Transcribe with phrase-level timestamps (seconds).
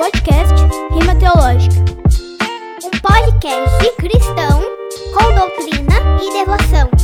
[0.00, 0.54] podcast
[0.92, 1.76] Rima Teológica.
[2.82, 4.62] Um podcast cristão
[5.12, 6.99] com doutrina e devoção.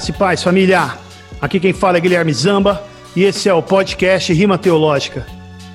[0.00, 0.96] Graça e paz, família.
[1.42, 2.82] Aqui quem fala é Guilherme Zamba
[3.14, 5.26] e esse é o podcast Rima Teológica.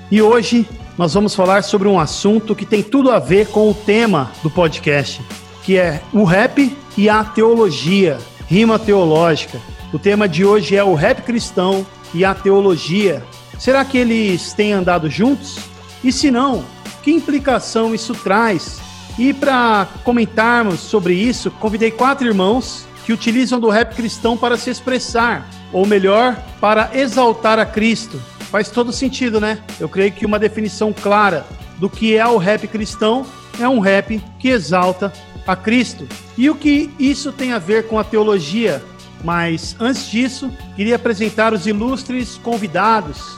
[0.09, 0.67] E hoje
[0.98, 4.49] nós vamos falar sobre um assunto que tem tudo a ver com o tema do
[4.49, 5.21] podcast,
[5.61, 8.17] que é o rap e a teologia,
[8.48, 9.59] rima teológica.
[9.93, 13.23] O tema de hoje é o rap cristão e a teologia.
[13.59, 15.59] Será que eles têm andado juntos?
[16.03, 16.65] E se não,
[17.03, 18.79] que implicação isso traz?
[19.20, 24.70] E para comentarmos sobre isso, convidei quatro irmãos que utilizam do rap cristão para se
[24.70, 28.20] expressar, ou melhor, para exaltar a Cristo.
[28.49, 29.59] Faz todo sentido, né?
[29.79, 31.45] Eu creio que uma definição clara
[31.77, 33.26] do que é o rap cristão
[33.59, 35.13] é um rap que exalta
[35.45, 36.07] a Cristo.
[36.35, 38.83] E o que isso tem a ver com a teologia?
[39.23, 43.37] Mas antes disso, queria apresentar os ilustres convidados.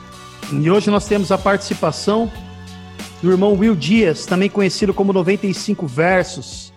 [0.51, 2.31] E hoje nós temos a participação
[3.21, 6.73] do irmão Will Dias, também conhecido como 95 Versos.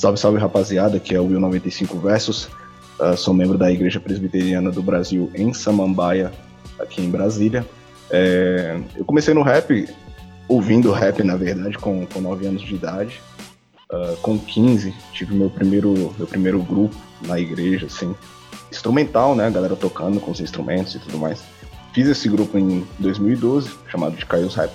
[0.00, 2.48] Salve, salve rapaziada, que é o Will 95 Versos.
[2.98, 6.32] Uh, sou membro da Igreja Presbiteriana do Brasil em Samambaia,
[6.78, 7.66] aqui em Brasília.
[8.08, 9.86] É, eu comecei no rap,
[10.48, 13.20] ouvindo rap, na verdade, com, com 9 anos de idade.
[13.92, 18.14] Uh, com 15, tive meu primeiro, meu primeiro grupo na igreja, assim,
[18.72, 19.48] instrumental, né?
[19.48, 21.42] A galera tocando com os instrumentos e tudo mais.
[21.92, 24.72] Fiz esse grupo em 2012, chamado de Caios Rap.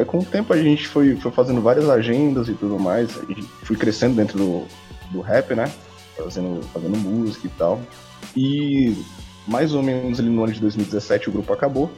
[0.00, 3.42] Aí com o tempo a gente foi, foi fazendo várias agendas e tudo mais, e
[3.64, 4.66] fui crescendo dentro do,
[5.10, 5.70] do rap, né?
[6.16, 7.78] Fazendo, fazendo música e tal.
[8.34, 8.96] E
[9.46, 11.90] mais ou menos ali no ano de 2017 o grupo acabou.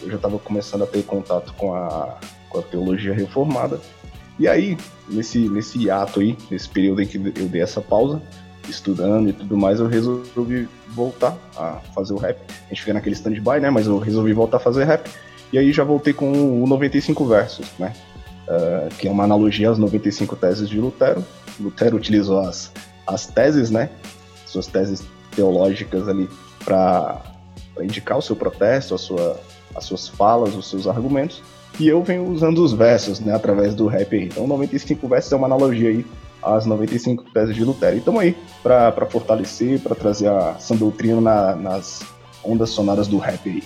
[0.00, 2.16] Eu já estava começando a ter contato com a,
[2.48, 3.80] com a teologia reformada.
[4.38, 4.78] E aí,
[5.08, 8.22] nesse, nesse hiato aí, nesse período em que eu dei essa pausa,
[8.68, 12.38] estudando e tudo mais, eu resolvi voltar a fazer o rap.
[12.66, 13.68] A gente fica naquele stand-by, né?
[13.68, 15.10] Mas eu resolvi voltar a fazer rap.
[15.52, 17.92] E aí já voltei com o 95 Versos, né?
[18.48, 21.24] Uh, que é uma analogia às 95 teses de Lutero.
[21.60, 22.72] Lutero utilizou as,
[23.06, 23.90] as teses, né?
[24.46, 25.02] Suas teses
[25.34, 26.28] teológicas ali
[26.64, 27.20] para
[27.80, 29.40] indicar o seu protesto, a sua,
[29.74, 31.42] as suas falas, os seus argumentos.
[31.78, 33.34] E eu venho usando os versos, né?
[33.34, 34.24] Através do rap aí.
[34.24, 36.04] Então, 95 Versos é uma analogia aí
[36.42, 37.96] às 95 teses de Lutero.
[37.96, 42.02] E estamos aí para fortalecer, para trazer a sã doutrina na, nas
[42.42, 43.62] ondas sonoras do rap aí.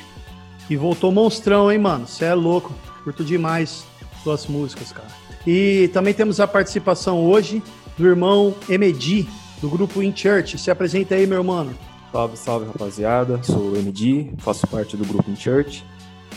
[0.71, 2.07] E voltou monstrão, hein, mano?
[2.07, 2.73] Você é louco.
[3.05, 3.85] Curto demais
[4.23, 5.09] suas músicas, cara.
[5.47, 7.63] E também temos a participação hoje
[7.99, 9.29] do irmão Emedi,
[9.61, 10.57] do grupo In Church.
[10.59, 11.69] Se apresenta aí, meu irmão.
[12.13, 13.43] Salve, salve, rapaziada.
[13.43, 15.85] Sou o Emedi, faço parte do grupo In Church.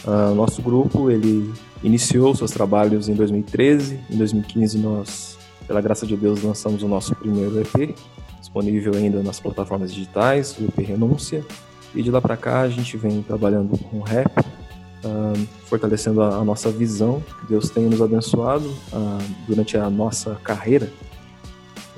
[0.06, 1.52] Uh, nosso grupo, ele
[1.84, 4.00] iniciou seus trabalhos em 2013.
[4.10, 5.38] Em 2015, nós,
[5.68, 7.96] pela graça de Deus, lançamos o nosso primeiro EP,
[8.40, 11.46] disponível ainda nas plataformas digitais, o EP Renúncia.
[11.96, 16.44] E de lá para cá a gente vem trabalhando com rap, uh, fortalecendo a, a,
[16.44, 17.24] nossa visão.
[17.48, 20.92] Deus tem nos abençoado uh, durante a nossa carreira.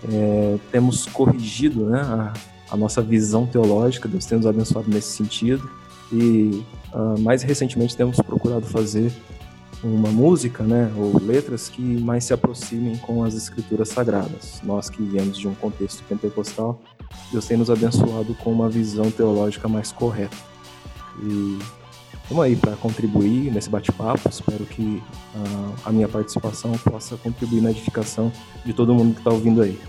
[0.07, 2.33] É, temos corrigido né, a,
[2.69, 5.67] a, nossa visão teológica, Deus tem nos abençoado nesse sentido.
[6.11, 6.63] E
[6.93, 9.11] uh, mais recentemente temos procurado fazer
[9.83, 14.61] uma música, né, ou letras que mais se aproximem com as escrituras sagradas.
[14.63, 16.79] Nós que viemos de um contexto pentecostal,
[17.31, 20.37] Deus tem nos abençoado com uma visão teológica mais correta.
[21.21, 21.59] E
[22.29, 24.29] vamos aí para contribuir nesse bate-papo.
[24.29, 25.01] Espero que
[25.35, 28.31] uh, a minha participação possa contribuir na edificação
[28.65, 29.79] de todo mundo que está ouvindo aí.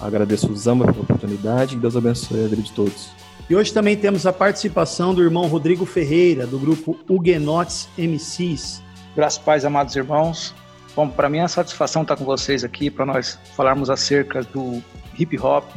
[0.00, 3.10] Agradeço o Zamba pela oportunidade e Deus abençoe a vida de todos.
[3.50, 8.82] E hoje também temos a participação do irmão Rodrigo Ferreira, do grupo Huguenotes MCs.
[9.16, 10.54] Graças pais, amados irmãos.
[10.94, 14.82] Bom, para mim é uma satisfação estar com vocês aqui para nós falarmos acerca do
[15.18, 15.76] hip hop,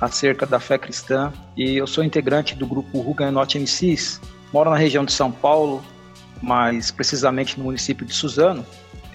[0.00, 1.32] acerca da fé cristã.
[1.56, 4.20] E eu sou integrante do grupo Huguenot MCs,
[4.52, 5.82] moro na região de São Paulo,
[6.42, 8.64] mais precisamente no município de Suzano.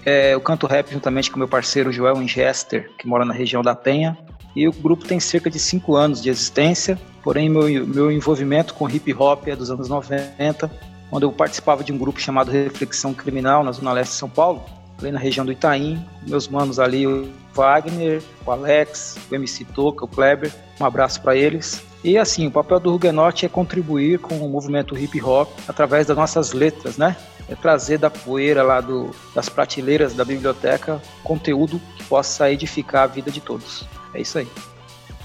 [0.04, 3.74] É, eu canto rap juntamente com meu parceiro Joel Ingester, que mora na região da
[3.74, 4.16] Penha.
[4.54, 8.88] E o grupo tem cerca de cinco anos de existência, porém meu, meu envolvimento com
[8.88, 10.70] hip hop é dos anos 90,
[11.10, 14.64] quando eu participava de um grupo chamado Reflexão Criminal na Zona Leste de São Paulo,
[14.98, 20.04] ali na região do Itaim, meus manos ali, o Wagner, o Alex, o MC Toca,
[20.04, 21.82] o Kleber, um abraço para eles.
[22.04, 26.16] E assim, o papel do Huguenot é contribuir com o movimento hip hop através das
[26.16, 27.16] nossas letras, né?
[27.48, 33.06] é trazer da poeira lá do, das prateleiras da biblioteca conteúdo que possa edificar a
[33.06, 33.84] vida de todos.
[34.12, 34.48] É isso aí.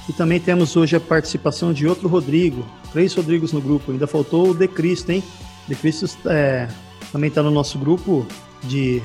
[0.07, 3.91] E também temos hoje a participação de outro Rodrigo, três Rodrigos no grupo.
[3.91, 5.23] Ainda faltou o De Cristo, hein?
[5.67, 6.67] De Cristo é,
[7.11, 8.25] também está no nosso grupo
[8.63, 9.01] de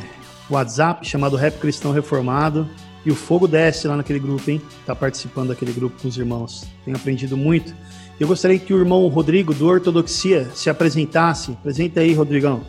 [0.50, 2.68] WhatsApp chamado Rap Cristão Reformado.
[3.04, 4.60] E o fogo desce lá naquele grupo, hein?
[4.84, 6.66] Tá participando daquele grupo com os irmãos.
[6.84, 7.72] Tenho aprendido muito.
[8.18, 11.52] Eu gostaria que o irmão Rodrigo, do Ortodoxia, se apresentasse.
[11.52, 12.62] Apresenta aí, Rodrigão.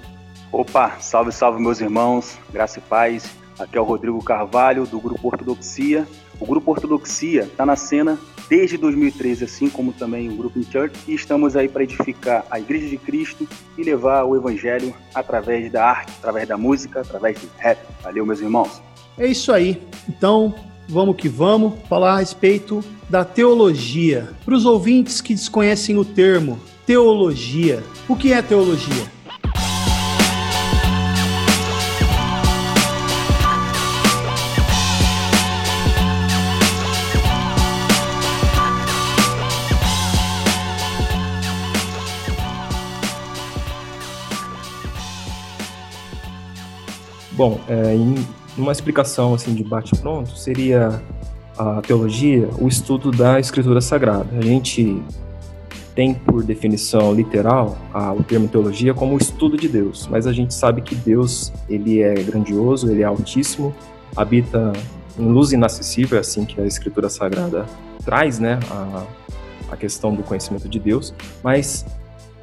[0.51, 2.37] Opa, salve, salve, meus irmãos.
[2.51, 3.25] Graça e paz.
[3.57, 6.07] Aqui é o Rodrigo Carvalho, do Grupo Ortodoxia.
[6.39, 11.13] O Grupo Ortodoxia está na cena desde 2013, assim como também o Grupo Church, e
[11.13, 13.47] estamos aí para edificar a Igreja de Cristo
[13.77, 17.79] e levar o Evangelho através da arte, através da música, através do rap.
[18.01, 18.81] Valeu, meus irmãos.
[19.17, 19.81] É isso aí.
[20.07, 20.53] Então,
[20.87, 24.29] vamos que vamos falar a respeito da teologia.
[24.45, 29.16] Para os ouvintes que desconhecem o termo teologia, o que é teologia?
[47.37, 48.15] Bom, é, em
[48.57, 50.99] uma explicação assim de bate-pronto seria
[51.55, 54.25] a teologia o estudo da Escritura Sagrada.
[54.35, 54.99] A gente
[55.93, 60.33] tem por definição literal a, o termo teologia como o estudo de Deus, mas a
[60.33, 63.73] gente sabe que Deus ele é grandioso, ele é altíssimo,
[64.15, 64.73] habita
[65.17, 67.67] em luz inacessível, é assim que a Escritura Sagrada
[68.03, 69.03] traz, né, a,
[69.71, 71.13] a questão do conhecimento de Deus,
[71.43, 71.85] mas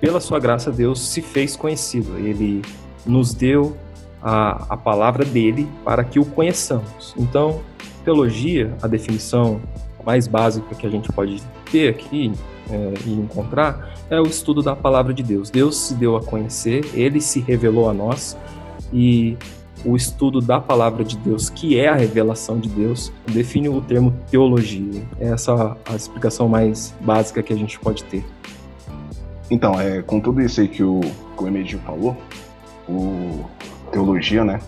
[0.00, 2.62] pela sua graça Deus se fez conhecido, ele
[3.05, 3.76] nos deu
[4.25, 7.15] a, a palavra dele para que o conheçamos.
[7.19, 7.61] Então,
[8.03, 9.61] teologia, a definição
[10.05, 12.32] mais básica que a gente pode ter aqui
[12.71, 15.50] é, e encontrar é o estudo da palavra de Deus.
[15.50, 18.37] Deus se deu a conhecer, ele se revelou a nós
[18.93, 19.37] e
[19.85, 24.15] o estudo da palavra de Deus, que é a revelação de Deus, define o termo
[24.31, 25.03] teologia.
[25.21, 28.25] É essa a explicação mais básica que a gente pode ter.
[29.50, 32.17] Então, é, com tudo isso aí que o, que o falou,
[32.88, 33.44] o,
[33.94, 34.58] teologia, né?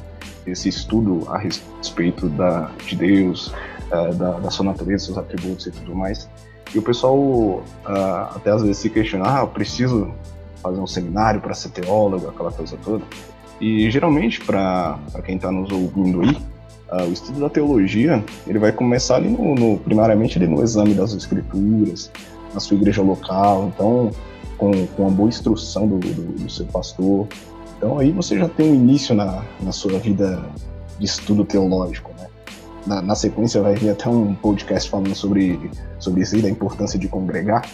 [0.46, 3.48] Esse estudo a respeito da, de Deus,
[3.90, 6.28] uh, da, da, sua natureza, seus atributos e tudo mais.
[6.72, 7.62] E o pessoal uh,
[8.36, 10.12] até às vezes se questiona, ah, eu preciso
[10.62, 13.04] fazer um seminário para ser teólogo, aquela coisa toda.
[13.60, 16.36] E geralmente, para quem está nos ouvindo aí,
[16.92, 20.94] uh, o estudo da teologia ele vai começar ali no, no, primariamente ali no exame
[20.94, 22.10] das escrituras,
[22.54, 24.12] na sua igreja local, então
[24.56, 27.26] com, com uma boa instrução do, do, do seu pastor,
[27.76, 30.42] então aí você já tem um início na, na sua vida
[30.98, 32.26] de estudo teológico, né?
[32.86, 36.98] Na, na sequência vai vir até um podcast falando sobre, sobre isso aí, da importância
[36.98, 37.68] de congregar,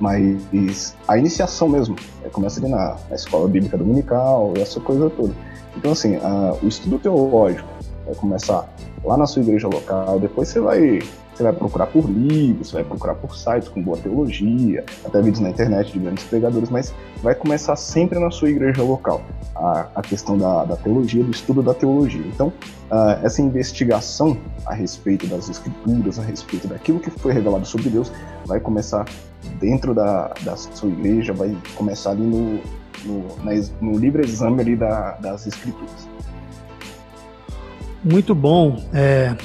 [0.00, 5.34] mas a iniciação mesmo, é, começa ali na, na escola bíblica dominical, essa coisa toda.
[5.76, 7.68] Então assim, a, o estudo teológico
[8.06, 8.72] vai começar
[9.04, 11.00] lá na sua igreja local, depois você vai
[11.34, 15.40] você vai procurar por livros, você vai procurar por sites com boa teologia, até vídeos
[15.40, 19.22] na internet de grandes pregadores, mas vai começar sempre na sua igreja local,
[19.54, 22.24] a, a questão da, da, teologia, do estudo da teologia.
[22.26, 24.36] Então, uh, essa investigação
[24.66, 28.12] a respeito das escrituras, a respeito daquilo que foi revelado sobre Deus,
[28.44, 29.06] vai começar
[29.58, 32.60] dentro da, da sua igreja, vai começar ali no,
[33.04, 33.26] no,
[33.80, 36.08] no livre exame ali da, das escrituras.
[38.04, 38.82] Muito bom.
[38.92, 39.36] É,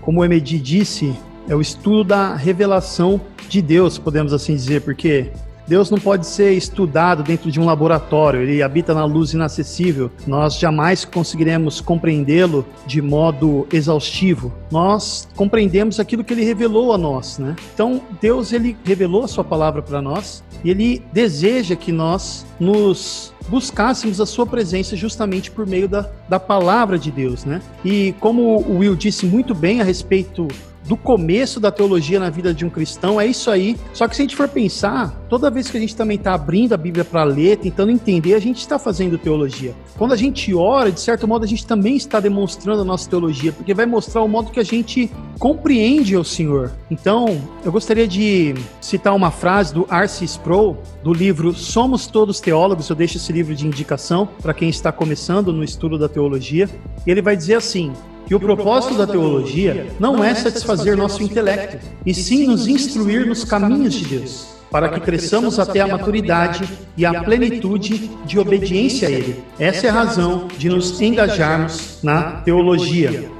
[0.00, 1.14] como o Emedi disse,
[1.48, 5.30] é o estudo da revelação de Deus, podemos assim dizer, porque
[5.66, 10.10] Deus não pode ser estudado dentro de um laboratório, ele habita na luz inacessível.
[10.26, 14.52] Nós jamais conseguiremos compreendê-lo de modo exaustivo.
[14.70, 17.56] Nós compreendemos aquilo que ele revelou a nós, né?
[17.72, 23.32] Então, Deus ele revelou a sua palavra para nós e ele deseja que nós nos
[23.48, 27.60] buscássemos a sua presença justamente por meio da, da palavra de Deus, né?
[27.84, 30.48] E como o Will disse muito bem a respeito
[30.86, 33.76] do começo da teologia na vida de um cristão, é isso aí.
[33.92, 36.72] Só que se a gente for pensar, toda vez que a gente também está abrindo
[36.74, 39.74] a Bíblia para ler, tentando entender, a gente está fazendo teologia.
[39.96, 43.52] Quando a gente ora, de certo modo, a gente também está demonstrando a nossa teologia,
[43.52, 46.72] porque vai mostrar o modo que a gente compreende o Senhor.
[46.90, 50.24] Então, eu gostaria de citar uma frase do R.C.
[50.24, 52.88] Sproul, do livro Somos Todos Teólogos.
[52.88, 56.68] Eu deixo esse livro de indicação para quem está começando no estudo da teologia.
[57.06, 57.92] E ele vai dizer assim:
[58.26, 63.44] que o propósito da teologia não é satisfazer nosso intelecto, e sim nos instruir nos
[63.44, 69.10] caminhos de Deus, para que cresçamos até a maturidade e a plenitude de obediência a
[69.10, 69.42] Ele.
[69.58, 73.30] Essa é a razão de nos engajarmos na teologia.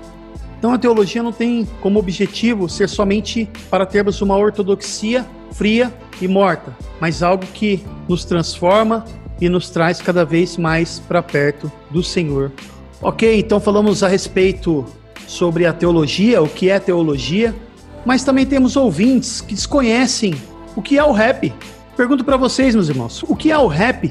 [0.59, 6.29] Então a teologia não tem como objetivo ser somente para termos uma ortodoxia fria e
[6.29, 9.05] morta, mas algo que nos transforma
[9.41, 12.51] e nos traz cada vez mais para perto do Senhor.
[13.05, 14.83] Ok, então falamos a respeito
[15.27, 17.55] sobre a teologia, o que é teologia,
[18.03, 20.35] mas também temos ouvintes que desconhecem
[20.75, 21.53] o que é o rap.
[21.95, 24.11] Pergunto para vocês, meus irmãos, o que é o rap?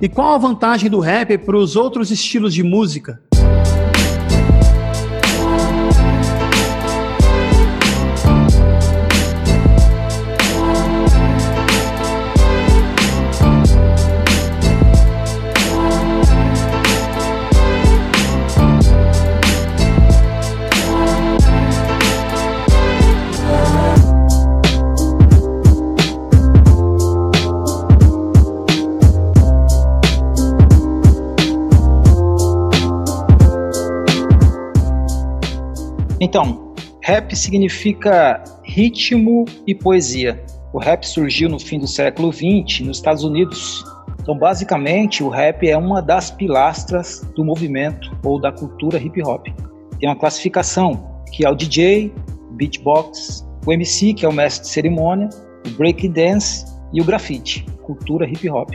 [0.00, 3.20] E qual a vantagem do rap para os outros estilos de música?
[36.30, 36.72] Então,
[37.02, 40.40] rap significa ritmo e poesia.
[40.72, 43.84] O rap surgiu no fim do século XX nos Estados Unidos.
[44.22, 49.48] Então, basicamente, o rap é uma das pilastras do movimento ou da cultura hip hop.
[49.98, 52.14] Tem uma classificação que é o DJ,
[52.52, 55.28] beatbox, o MC, que é o mestre de cerimônia,
[55.66, 58.70] o break dance e o grafite, cultura hip hop.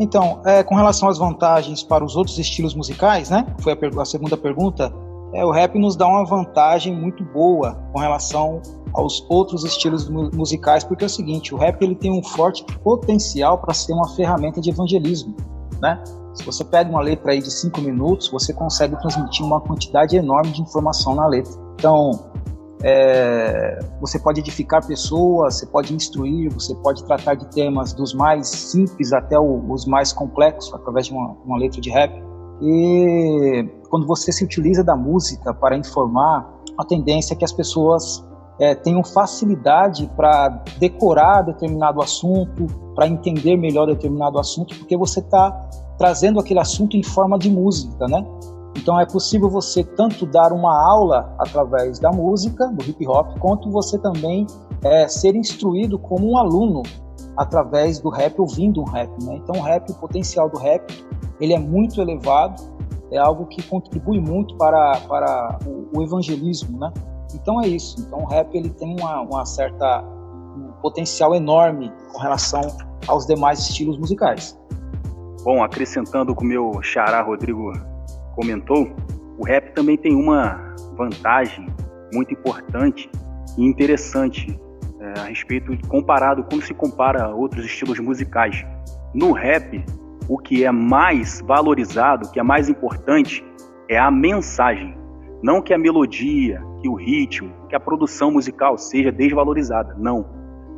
[0.00, 3.46] Então, é, com relação às vantagens para os outros estilos musicais, né?
[3.60, 4.92] Foi a, a segunda pergunta
[5.32, 8.60] é, o rap nos dá uma vantagem muito boa com relação
[8.92, 13.58] aos outros estilos musicais, porque é o seguinte, o rap ele tem um forte potencial
[13.58, 15.34] para ser uma ferramenta de evangelismo,
[15.80, 16.02] né?
[16.34, 20.50] Se você pega uma letra aí de cinco minutos, você consegue transmitir uma quantidade enorme
[20.50, 21.52] de informação na letra.
[21.74, 22.10] Então,
[22.82, 28.48] é, você pode edificar pessoas, você pode instruir, você pode tratar de temas dos mais
[28.48, 32.12] simples até os mais complexos através de uma, uma letra de rap.
[32.62, 38.24] E quando você se utiliza da música para informar, a tendência é que as pessoas
[38.58, 45.50] é, tenham facilidade para decorar determinado assunto, para entender melhor determinado assunto, porque você está
[45.98, 48.24] trazendo aquele assunto em forma de música, né?
[48.76, 53.70] Então é possível você tanto dar uma aula através da música, do hip hop, quanto
[53.70, 54.46] você também
[54.82, 56.82] é, ser instruído como um aluno
[57.36, 59.36] através do rap, ouvindo um rap, né?
[59.36, 60.82] Então o rap, o potencial do rap
[61.40, 62.62] ele é muito elevado,
[63.10, 66.92] é algo que contribui muito para, para o, o evangelismo, né?
[67.34, 68.00] Então é isso.
[68.00, 70.04] Então o rap ele tem uma, uma certa
[70.56, 72.60] um potencial enorme com relação
[73.06, 74.58] aos demais estilos musicais.
[75.42, 77.72] Bom, acrescentando o que o meu xará Rodrigo
[78.34, 78.88] comentou,
[79.38, 81.66] o rap também tem uma vantagem
[82.12, 83.10] muito importante
[83.56, 84.58] e interessante
[85.02, 88.64] é, a respeito comparado quando se compara a outros estilos musicais.
[89.12, 89.84] No rap,
[90.28, 93.44] o que é mais valorizado, o que é mais importante,
[93.88, 94.96] é a mensagem.
[95.42, 99.94] Não que a melodia, que o ritmo, que a produção musical seja desvalorizada.
[99.98, 100.24] Não.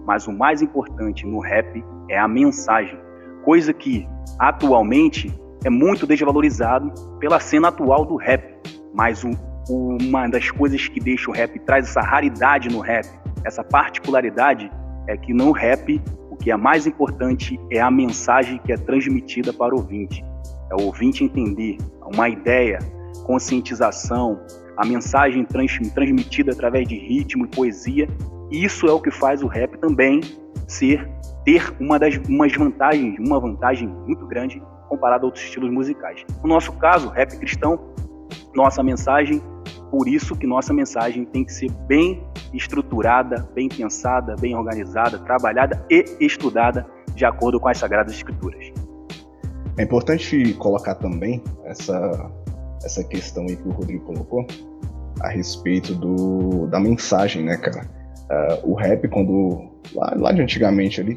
[0.07, 2.99] Mas o mais importante no rap é a mensagem.
[3.45, 5.31] Coisa que atualmente
[5.64, 8.43] é muito desvalorizado pela cena atual do rap.
[8.95, 9.31] Mas o,
[9.69, 13.07] uma das coisas que deixa o rap, traz essa raridade no rap,
[13.44, 14.70] essa particularidade,
[15.06, 19.52] é que no rap o que é mais importante é a mensagem que é transmitida
[19.52, 20.24] para o ouvinte.
[20.70, 21.78] É o ouvinte entender
[22.12, 22.78] uma ideia,
[23.24, 24.40] conscientização,
[24.76, 28.08] a mensagem trans, transmitida através de ritmo e poesia.
[28.50, 30.20] Isso é o que faz o rap também
[30.66, 31.08] ser
[31.44, 36.24] ter uma das umas vantagens, uma vantagem muito grande comparado a outros estilos musicais.
[36.42, 37.78] No nosso caso, rap cristão,
[38.54, 39.42] nossa mensagem
[39.94, 42.20] por isso que nossa mensagem tem que ser bem
[42.52, 46.84] estruturada, bem pensada, bem organizada, trabalhada e estudada
[47.14, 48.72] de acordo com as Sagradas Escrituras.
[49.78, 52.28] É importante colocar também essa,
[52.84, 54.44] essa questão aí que o Rodrigo colocou
[55.20, 57.88] a respeito do, da mensagem, né, cara?
[58.64, 61.16] Uh, o rap, quando lá, lá de antigamente ali,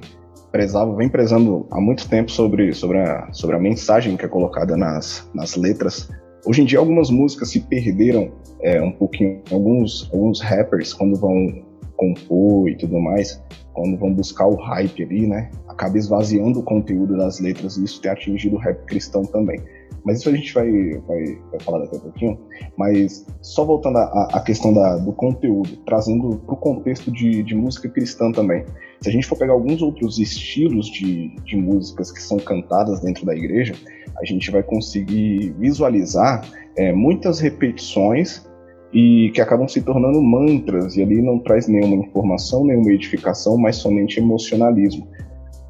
[0.51, 4.77] prezava, vem prezando há muito tempo sobre, sobre, a, sobre a mensagem que é colocada
[4.77, 6.11] nas, nas letras
[6.45, 9.41] Hoje em dia, algumas músicas se perderam é, um pouquinho.
[9.51, 11.65] Alguns, alguns rappers, quando vão
[11.95, 15.49] compor e tudo mais, quando vão buscar o hype ali, né?
[15.67, 19.59] Acaba esvaziando o conteúdo das letras e isso tem atingido o rap cristão também.
[20.05, 20.71] Mas isso a gente vai,
[21.05, 22.39] vai, vai falar daqui a pouquinho.
[22.77, 27.89] Mas só voltando à, questão da, do conteúdo, trazendo para o contexto de, de música
[27.89, 28.63] cristã também.
[29.01, 33.25] Se a gente for pegar alguns outros estilos de, de músicas que são cantadas dentro
[33.25, 33.75] da igreja,
[34.19, 36.41] a gente vai conseguir visualizar
[36.75, 38.45] é, muitas repetições
[38.93, 43.75] e que acabam se tornando mantras, e ali não traz nenhuma informação, nenhuma edificação, mas
[43.75, 45.07] somente emocionalismo.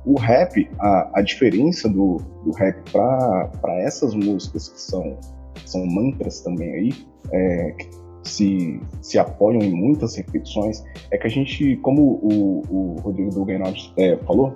[0.05, 5.17] O rap, a, a diferença do, do rap para essas músicas que são,
[5.65, 6.93] são mantras também aí,
[7.31, 7.89] é, que
[8.23, 13.93] se, se apoiam em muitas repetições, é que a gente, como o, o Rodrigo Duguenot
[13.97, 14.55] é, falou,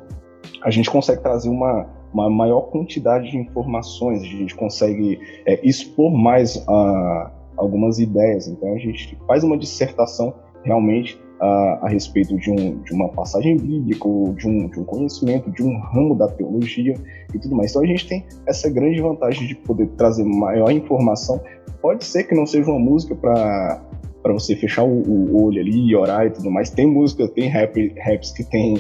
[0.64, 6.12] a gente consegue trazer uma, uma maior quantidade de informações, a gente consegue é, expor
[6.12, 8.48] mais uh, algumas ideias.
[8.48, 13.58] Então a gente faz uma dissertação realmente uh, a respeito de, um, de, uma passagem
[13.58, 16.94] bíblica, ou de um, de um conhecimento, de um ramo da teologia
[17.34, 17.72] e tudo mais.
[17.72, 21.42] Então a gente tem essa grande vantagem de poder trazer maior informação.
[21.82, 23.82] Pode ser que não seja uma música para
[24.22, 26.70] para você fechar o, o, olho ali e orar e tudo mais.
[26.70, 28.78] Tem música, tem rap, raps que tem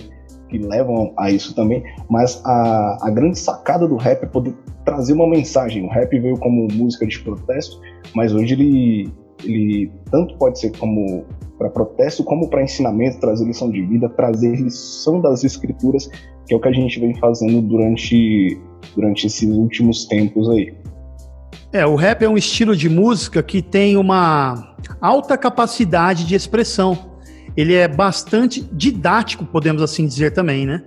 [0.51, 4.53] que levam a isso também, mas a, a grande sacada do rap é poder
[4.83, 5.85] trazer uma mensagem.
[5.85, 7.79] O rap veio como música de protesto,
[8.13, 9.09] mas hoje ele,
[9.45, 11.23] ele tanto pode ser como
[11.57, 16.09] para protesto como para ensinamento, trazer lição de vida, trazer lição das escrituras,
[16.47, 18.59] que é o que a gente vem fazendo durante,
[18.95, 20.73] durante esses últimos tempos aí.
[21.71, 27.10] É, o rap é um estilo de música que tem uma alta capacidade de expressão
[27.55, 30.83] ele é bastante didático, podemos assim dizer também, né?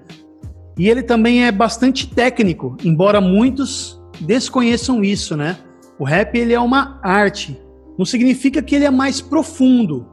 [0.79, 5.59] E ele também é bastante técnico, embora muitos desconheçam isso, né?
[5.99, 7.61] O rap ele é uma arte,
[7.97, 10.07] não significa que ele é mais profundo.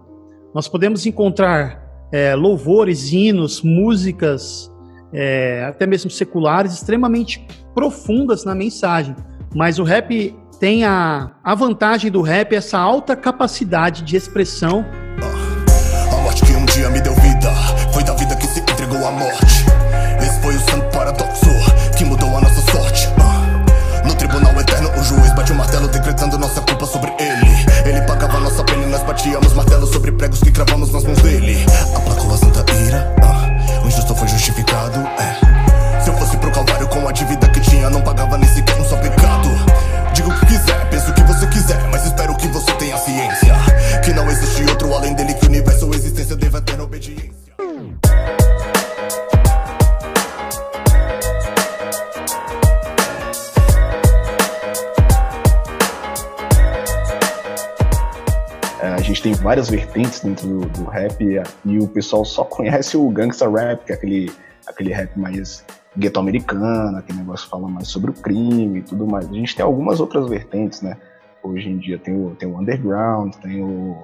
[0.54, 1.82] Nós podemos encontrar
[2.12, 4.72] é, louvores, hinos, músicas,
[5.14, 9.16] é, até mesmo seculares, extremamente profundas na mensagem.
[9.56, 14.86] Mas o rap tem a, a vantagem do rap, essa alta capacidade de expressão
[16.82, 17.52] dia me deu vida.
[17.94, 19.66] Foi da vida que se entregou à morte.
[20.20, 21.46] Esse foi o santo paradoxo
[21.96, 23.08] que mudou a nossa sorte.
[23.08, 24.08] Uh.
[24.08, 27.66] No tribunal eterno, o juiz bate o martelo, decretando nossa culpa sobre ele.
[27.86, 31.64] Ele pagava nossa pena e nós batíamos martelo sobre pregos que cravamos nas mãos dele.
[31.96, 33.86] Aplacou a santa ira, uh.
[33.86, 35.00] o injusto foi justificado.
[35.20, 36.02] É.
[36.02, 38.40] Se eu fosse pro Calvário com a dívida que tinha, não pagava
[46.84, 47.54] obediência.
[58.82, 62.44] É, a gente tem várias vertentes dentro do, do rap e, e, o pessoal só
[62.46, 64.32] conhece o gangsta rap, que é aquele,
[64.68, 65.64] aquele rap mais
[65.96, 69.30] gueto americano, aquele negócio fala mais sobre o crime e tudo mais.
[69.30, 70.98] A gente tem algumas outras vertentes, né?
[71.44, 73.98] Hoje em dia tem o, tem o underground, tem o.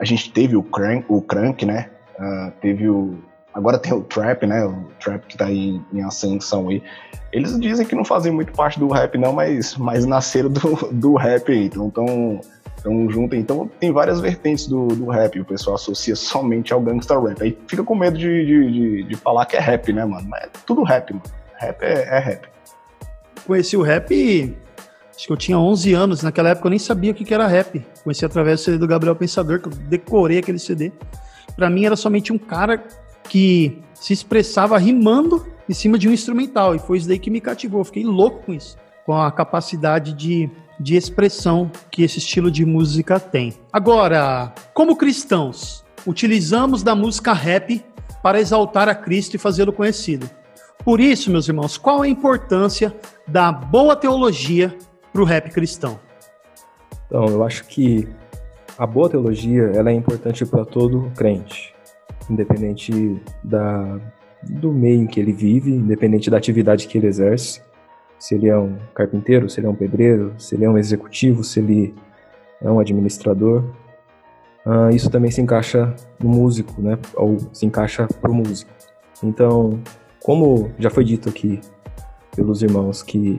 [0.00, 1.90] A gente teve o crank, o crank né?
[2.18, 3.18] Uh, teve o.
[3.54, 4.64] Agora tem o trap, né?
[4.64, 6.82] O trap que tá em, em ascensão aí.
[7.30, 11.14] Eles dizem que não fazem muito parte do rap, não, mas, mas nasceram do, do
[11.14, 11.66] rap aí.
[11.66, 12.40] Então tão,
[12.82, 13.36] tão junto.
[13.36, 15.38] Então tem várias vertentes do, do rap.
[15.38, 17.42] O pessoal associa somente ao gangsta rap.
[17.42, 20.26] Aí fica com medo de, de, de, de falar que é rap, né, mano?
[20.28, 21.24] Mas é tudo rap, mano.
[21.58, 22.48] Rap é, é rap.
[23.46, 24.56] Conheci o rap
[25.22, 27.84] Acho que eu tinha 11 anos, naquela época eu nem sabia o que era rap.
[28.02, 30.90] Conheci através do CD do Gabriel Pensador, que eu decorei aquele CD.
[31.56, 32.84] Para mim era somente um cara
[33.28, 37.40] que se expressava rimando em cima de um instrumental, e foi isso daí que me
[37.40, 37.84] cativou.
[37.84, 43.20] Fiquei louco com isso, com a capacidade de, de expressão que esse estilo de música
[43.20, 43.54] tem.
[43.72, 47.84] Agora, como cristãos, utilizamos da música rap
[48.22, 50.28] para exaltar a Cristo e fazê-lo conhecido.
[50.84, 52.94] Por isso, meus irmãos, qual a importância
[53.26, 54.76] da boa teologia
[55.12, 56.00] para o rap cristão?
[57.06, 58.08] Então, eu acho que
[58.78, 61.74] a boa teologia ela é importante para todo crente,
[62.30, 63.98] independente da,
[64.42, 67.62] do meio em que ele vive, independente da atividade que ele exerce.
[68.18, 71.42] Se ele é um carpinteiro, se ele é um pedreiro, se ele é um executivo,
[71.42, 71.94] se ele
[72.60, 73.64] é um administrador.
[74.64, 76.96] Uh, isso também se encaixa no músico, né?
[77.14, 78.70] Ou se encaixa para o músico.
[79.24, 79.80] Então,
[80.22, 81.60] como já foi dito aqui
[82.34, 83.36] pelos irmãos que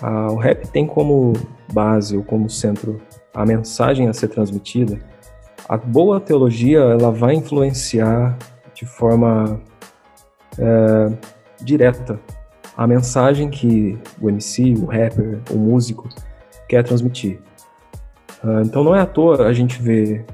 [0.00, 1.32] ah, o rap tem como
[1.72, 3.00] base ou como centro
[3.36, 4.98] a mensagem a ser transmitida.
[5.68, 8.36] A boa teologia ela vai influenciar
[8.74, 9.60] de forma
[10.58, 11.12] é,
[11.62, 12.18] direta
[12.74, 16.08] a mensagem que o MC, o rapper, o músico
[16.66, 17.40] quer transmitir.
[18.42, 20.24] Ah, então não é à toa a gente ver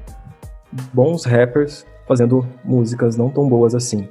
[0.93, 4.07] bons rappers fazendo músicas não tão boas assim.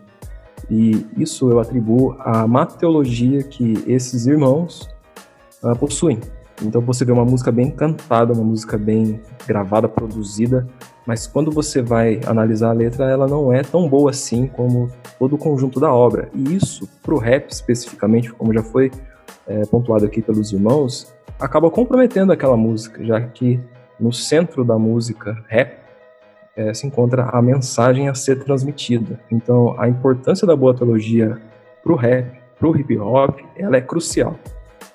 [0.71, 4.89] E isso eu atribuo à má teologia que esses irmãos
[5.63, 6.21] uh, possuem.
[6.65, 10.67] Então você vê uma música bem cantada, uma música bem gravada, produzida,
[11.07, 15.35] mas quando você vai analisar a letra, ela não é tão boa assim como todo
[15.35, 16.29] o conjunto da obra.
[16.35, 18.91] E isso, pro rap especificamente, como já foi
[19.47, 23.61] é, pontuado aqui pelos irmãos, acaba comprometendo aquela música, já que
[23.99, 25.83] no centro da música rap
[26.57, 29.19] é, se encontra a mensagem a ser transmitida.
[29.31, 31.41] Então, a importância da boa teologia
[31.83, 34.37] pro rap, pro hip hop, ela é crucial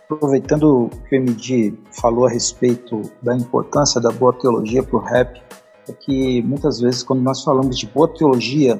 [0.09, 5.41] aproveitando que o MD falou a respeito da importância da boa teologia para o rap,
[5.89, 8.79] é que muitas vezes quando nós falamos de boa teologia,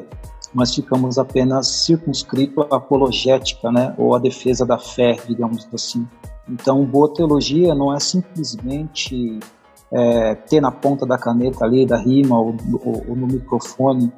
[0.53, 6.07] nós ficamos apenas circunscrito à apologética, né, ou à defesa da fé, digamos assim.
[6.49, 9.39] Então, boa teologia não é simplesmente
[9.91, 14.11] é, ter na ponta da caneta ali, da rima ou, ou, ou no microfone,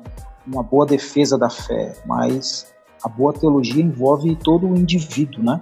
[0.45, 2.71] uma boa defesa da fé, mas
[3.03, 5.61] a boa teologia envolve todo o indivíduo, né?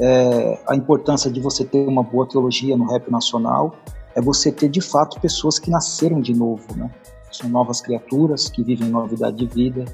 [0.00, 3.74] É, a importância de você ter uma boa teologia no rap nacional
[4.14, 6.90] é você ter de fato pessoas que nasceram de novo, né?
[7.30, 9.84] São novas criaturas que vivem novidade de vida.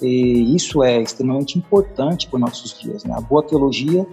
[0.00, 3.14] E isso é extremamente importante para os nossos dias, né?
[3.16, 4.06] A boa teologia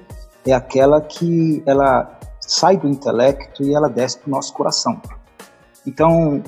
[0.45, 5.01] é aquela que ela sai do intelecto e ela desce para o nosso coração.
[5.85, 6.41] Então,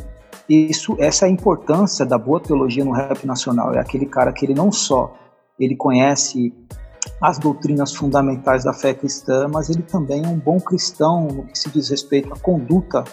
[0.48, 3.74] isso, essa é a importância da boa teologia no rap nacional.
[3.74, 5.14] É aquele cara que ele não só
[5.60, 6.54] ele conhece
[7.22, 11.58] as doutrinas fundamentais da fé cristã, mas ele também é um bom cristão no que
[11.58, 13.04] se diz respeito à conduta,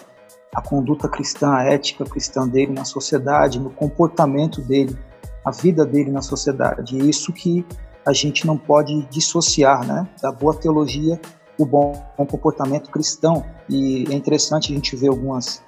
[0.53, 4.97] a conduta cristã, a ética cristã dele na sociedade, no comportamento dele,
[5.43, 6.97] a vida dele na sociedade.
[6.97, 7.65] E isso que
[8.05, 11.19] a gente não pode dissociar, né, da boa teologia,
[11.57, 13.45] o bom comportamento cristão.
[13.69, 15.61] E é interessante a gente ver algumas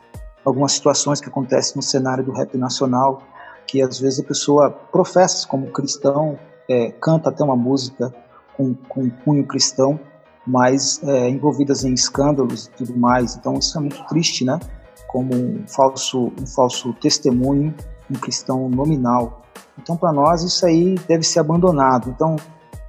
[0.45, 3.21] algumas situações que acontecem no cenário do rap nacional,
[3.67, 8.13] que às vezes a pessoa professa como cristão, é, canta até uma música
[8.55, 9.99] com, com cunho cristão,
[10.45, 13.35] mas é, envolvidas em escândalos e tudo mais.
[13.35, 14.59] Então isso é muito triste, né?
[15.07, 17.73] Como um falso, um falso testemunho,
[18.09, 19.41] um cristão nominal.
[19.77, 22.09] Então para nós isso aí deve ser abandonado.
[22.09, 22.35] Então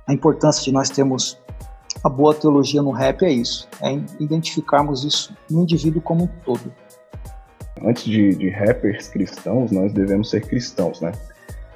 [0.06, 1.40] a importância de nós termos
[2.02, 6.72] a boa teologia no rap é isso, é identificarmos isso no indivíduo como um todo.
[7.84, 11.12] Antes de, de rappers cristãos, nós devemos ser cristãos, né?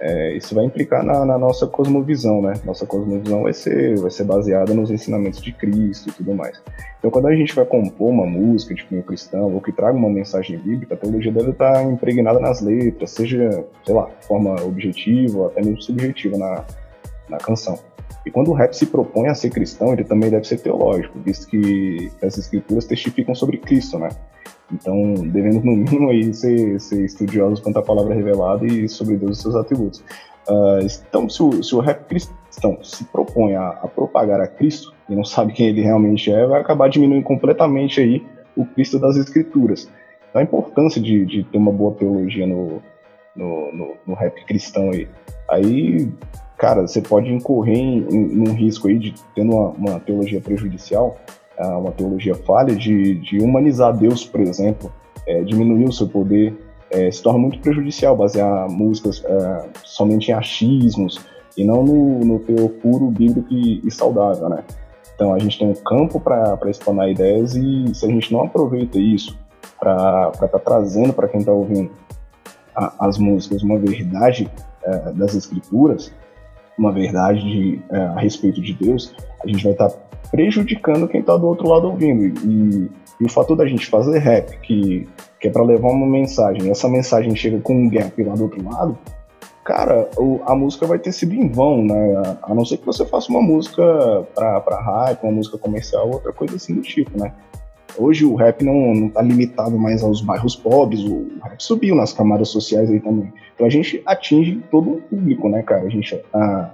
[0.01, 2.55] É, isso vai implicar na, na, nossa cosmovisão, né?
[2.65, 6.61] Nossa cosmovisão vai ser, vai ser baseada nos ensinamentos de Cristo e tudo mais.
[6.99, 10.11] Então, quando a gente vai compor uma música de cunho cristão ou que traga uma
[10.11, 15.39] mensagem bíblica, a teologia deve estar impregnada nas letras, seja, sei lá, de forma objetiva
[15.39, 16.65] ou até mesmo subjetiva na,
[17.29, 17.79] na canção.
[18.27, 21.47] E quando o rap se propõe a ser cristão, ele também deve ser teológico, visto
[21.47, 24.09] que as escrituras testificam sobre Cristo, né?
[24.73, 29.39] Então, devemos, no mínimo, aí, ser, ser estudiosos quanto à palavra revelada e sobre Deus
[29.39, 30.03] e seus atributos.
[30.49, 34.93] Uh, então, se o, se o rap cristão se propõe a, a, propagar a Cristo
[35.09, 38.25] e não sabe quem ele realmente é, vai acabar diminuindo completamente aí
[38.57, 39.91] o Cristo das Escrituras.
[40.29, 42.83] Então, a importância de, de ter uma boa teologia no,
[43.35, 45.09] no, no, no rap cristão aí.
[45.49, 46.11] Aí,
[46.59, 51.17] cara, você pode incorrer em, em, num risco aí de tendo uma, uma teologia prejudicial,
[51.59, 54.93] uma teologia falha de, de humanizar Deus, por exemplo,
[55.27, 56.55] é, diminuir o seu poder,
[56.91, 61.21] é, se torna muito prejudicial basear músicas é, somente em achismos
[61.57, 64.65] e não no, no teor puro, bíblico e, e, saudável, né?
[65.15, 68.99] Então a gente tem um campo para explanar ideias e se a gente não aproveita
[68.99, 69.39] isso
[69.79, 71.91] para estar tá trazendo para quem está ouvindo
[72.75, 74.51] a, as músicas uma verdade
[74.83, 76.13] é, das escrituras,
[76.77, 79.97] uma verdade de, é, a respeito de Deus, a gente vai estar tá
[80.31, 82.39] prejudicando quem está do outro lado ouvindo.
[82.45, 85.07] E, e, o fato da gente fazer rap, que,
[85.41, 88.45] que é para levar uma mensagem, e essa mensagem chega com um gap lá do
[88.45, 88.99] outro lado,
[89.65, 92.37] cara, o, a música vai ter sido em vão, né?
[92.43, 93.83] A não ser que você faça uma música
[94.35, 97.33] para hype, uma música comercial, outra coisa assim do tipo, né?
[97.97, 102.13] Hoje o rap não, não tá limitado mais aos bairros pobres, o rap subiu nas
[102.13, 103.33] camadas sociais aí também.
[103.55, 105.83] Então a gente atinge todo o público, né, cara?
[105.83, 106.71] A gente a,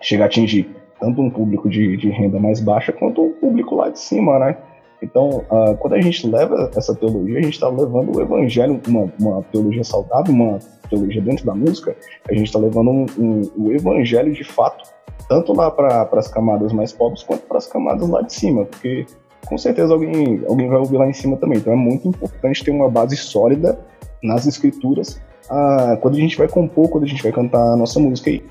[0.00, 3.90] chega a atingir tanto um público de, de renda mais baixa quanto um público lá
[3.90, 4.56] de cima, né?
[5.02, 9.12] Então, uh, quando a gente leva essa teologia, a gente está levando o evangelho, uma,
[9.20, 11.94] uma, teologia saudável, uma teologia dentro da música,
[12.26, 14.88] a gente está levando um, um, o evangelho de fato,
[15.28, 19.04] tanto lá para as camadas mais pobres quanto para as camadas lá de cima, porque
[19.46, 21.58] com certeza alguém, alguém vai ouvir lá em cima também.
[21.58, 23.78] Então é muito importante ter uma base sólida
[24.22, 28.00] nas escrituras uh, quando a gente vai compor, quando a gente vai cantar a nossa
[28.00, 28.42] música aí.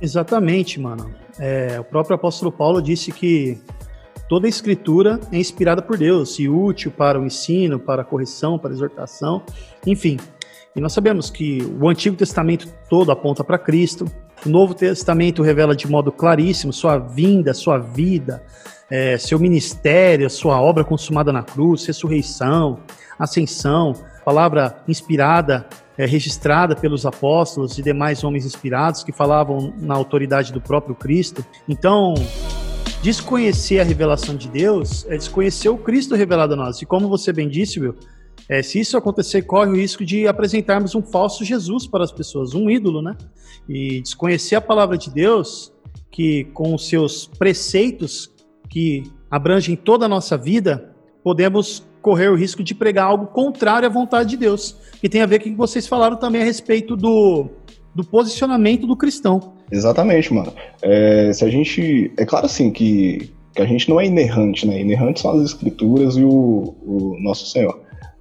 [0.00, 1.10] Exatamente, mano.
[1.38, 3.58] É, o próprio apóstolo Paulo disse que
[4.28, 8.58] toda a escritura é inspirada por Deus e útil para o ensino, para a correção,
[8.58, 9.42] para a exortação,
[9.86, 10.18] enfim.
[10.74, 14.06] E nós sabemos que o Antigo Testamento todo aponta para Cristo,
[14.46, 18.42] o Novo Testamento revela de modo claríssimo sua vinda, sua vida,
[18.90, 22.80] é, seu ministério, sua obra consumada na cruz, ressurreição,
[23.18, 30.52] ascensão, palavra inspirada é, registrada pelos apóstolos e demais homens inspirados que falavam na autoridade
[30.52, 31.44] do próprio Cristo.
[31.68, 32.14] Então,
[33.02, 36.80] desconhecer a revelação de Deus é desconhecer o Cristo revelado a nós.
[36.80, 37.94] E como você bem disse, Will,
[38.48, 42.54] é, se isso acontecer, corre o risco de apresentarmos um falso Jesus para as pessoas,
[42.54, 43.16] um ídolo, né?
[43.68, 45.72] E desconhecer a palavra de Deus,
[46.10, 48.30] que com os seus preceitos
[48.68, 53.90] que abrangem toda a nossa vida, podemos correr o risco de pregar algo contrário à
[53.90, 54.76] vontade de Deus.
[55.02, 57.48] E tem a ver com o que vocês falaram também a respeito do,
[57.94, 59.54] do posicionamento do cristão.
[59.70, 60.52] Exatamente, mano.
[60.82, 62.12] É, se a gente.
[62.16, 64.80] É claro assim que, que a gente não é inerrante, né?
[64.80, 67.80] Inerrante são as escrituras e o, o nosso Senhor.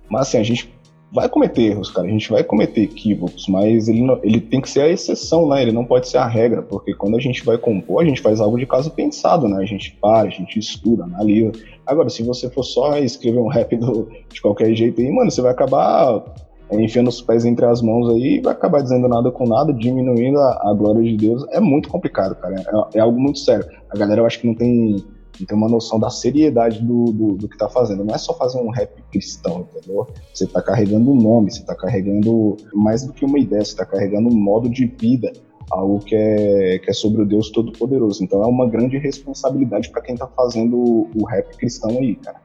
[0.10, 0.70] Mas assim, a gente
[1.12, 2.08] vai cometer erros, cara.
[2.08, 5.62] A gente vai cometer equívocos, mas ele, não, ele tem que ser a exceção, né?
[5.62, 8.40] Ele não pode ser a regra, porque quando a gente vai compor, a gente faz
[8.40, 9.58] algo de caso pensado, né?
[9.58, 11.52] A gente para, a gente estuda, analisa.
[11.86, 15.42] Agora, se você for só escrever um rap do, de qualquer jeito aí, mano, você
[15.42, 16.24] vai acabar
[16.70, 19.74] é, enfiando os pés entre as mãos aí e vai acabar dizendo nada com nada,
[19.74, 21.46] diminuindo a, a glória de Deus.
[21.50, 22.56] É muito complicado, cara.
[22.94, 23.66] É, é algo muito sério.
[23.90, 25.04] A galera, eu acho que não tem
[25.40, 28.04] e ter uma noção da seriedade do, do, do que está fazendo.
[28.04, 30.08] Não é só fazer um rap cristão, entendeu?
[30.34, 33.86] Você está carregando um nome, você está carregando mais do que uma ideia, você está
[33.86, 35.32] carregando um modo de vida,
[35.72, 38.24] algo que é, que é sobre o Deus Todo-Poderoso.
[38.24, 42.42] Então é uma grande responsabilidade para quem está fazendo o, o rap cristão aí, cara.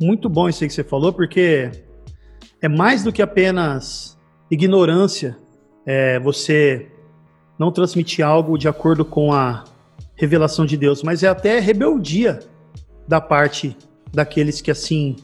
[0.00, 1.70] Muito bom isso aí que você falou, porque
[2.60, 4.16] é mais do que apenas
[4.50, 5.36] ignorância
[5.84, 6.86] é, você
[7.58, 9.64] não transmitir algo de acordo com a
[10.18, 12.40] revelação de Deus, mas é até rebeldia
[13.06, 13.76] da parte
[14.12, 15.16] daqueles que assim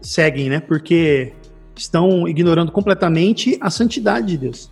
[0.00, 0.60] seguem, né?
[0.60, 1.32] Porque
[1.74, 4.70] estão ignorando completamente a santidade de Deus.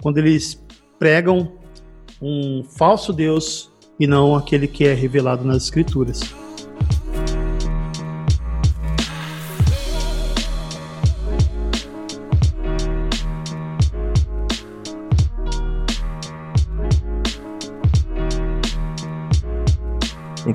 [0.00, 0.62] Quando eles
[0.98, 1.52] pregam
[2.20, 6.20] um falso Deus e não aquele que é revelado nas Escrituras.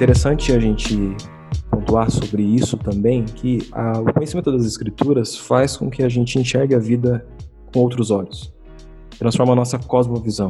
[0.02, 1.16] Interessante a gente
[1.70, 6.40] pontuar sobre isso também, que a, o conhecimento das escrituras faz com que a gente
[6.40, 7.24] enxergue a vida
[7.72, 8.52] com outros olhos,
[9.20, 10.50] transforma a nossa cosmovisão.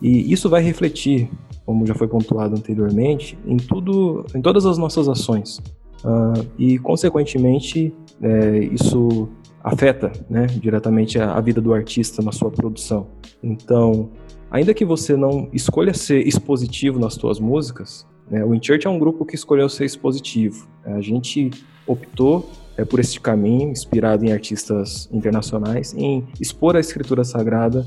[0.00, 1.30] E isso vai refletir,
[1.66, 5.58] como já foi pontuado anteriormente, em tudo, em todas as nossas ações.
[6.02, 9.28] Uh, e, consequentemente, é, isso
[9.62, 13.08] afeta né, diretamente a, a vida do artista na sua produção.
[13.42, 14.08] Então,
[14.50, 19.24] ainda que você não escolha ser expositivo nas suas músicas, o InChurch é um grupo
[19.24, 20.68] que escolheu ser expositivo.
[20.84, 21.50] A gente
[21.86, 27.86] optou é, por este caminho, inspirado em artistas internacionais, em expor a escritura sagrada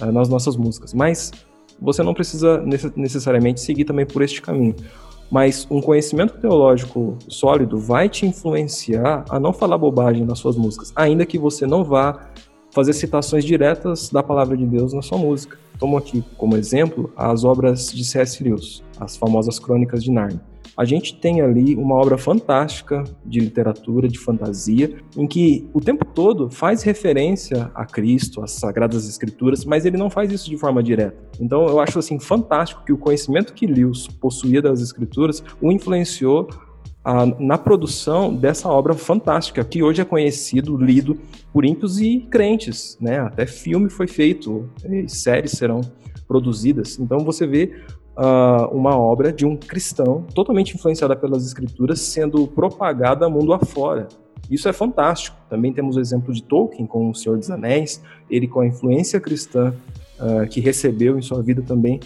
[0.00, 0.94] é, nas nossas músicas.
[0.94, 1.32] Mas
[1.80, 2.62] você não precisa
[2.94, 4.74] necessariamente seguir também por este caminho.
[5.30, 10.92] Mas um conhecimento teológico sólido vai te influenciar a não falar bobagem nas suas músicas,
[10.94, 12.28] ainda que você não vá
[12.72, 15.58] fazer citações diretas da palavra de Deus na sua música.
[15.78, 18.42] Tomo aqui como exemplo as obras de C.S.
[18.42, 20.40] Lewis, as famosas Crônicas de Narnia.
[20.76, 26.04] A gente tem ali uma obra fantástica de literatura, de fantasia, em que o tempo
[26.04, 30.82] todo faz referência a Cristo, às Sagradas Escrituras, mas ele não faz isso de forma
[30.82, 31.16] direta.
[31.38, 36.48] Então eu acho assim fantástico que o conhecimento que Lewis possuía das Escrituras o influenciou
[37.04, 41.18] a, na produção dessa obra fantástica, que hoje é conhecido, lido
[41.52, 43.18] por ímpios e crentes, né?
[43.20, 44.68] Até filme foi feito,
[45.08, 45.80] séries serão
[46.28, 46.98] produzidas.
[46.98, 47.72] Então você vê
[48.16, 54.08] uh, uma obra de um cristão totalmente influenciada pelas escrituras sendo propagada mundo afora.
[54.50, 55.36] Isso é fantástico.
[55.48, 59.20] Também temos o exemplo de Tolkien com O Senhor dos Anéis, ele com a influência
[59.20, 59.74] cristã
[60.18, 62.00] uh, que recebeu em sua vida também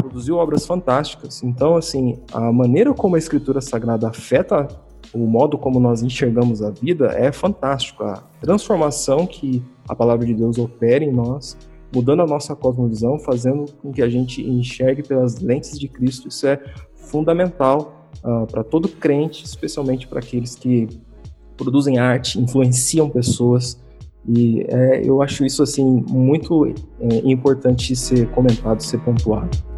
[0.00, 1.42] produziu obras fantásticas.
[1.42, 4.68] Então, assim, a maneira como a escritura sagrada afeta
[5.12, 8.04] o modo como nós enxergamos a vida é fantástico.
[8.04, 11.56] A transformação que a palavra de Deus opera em nós,
[11.94, 16.46] mudando a nossa cosmovisão, fazendo com que a gente enxergue pelas lentes de Cristo, isso
[16.46, 16.60] é
[16.94, 20.88] fundamental uh, para todo crente, especialmente para aqueles que
[21.56, 23.80] produzem arte, influenciam pessoas.
[24.28, 29.69] E é, eu acho isso assim muito é, importante ser comentado, ser pontuado.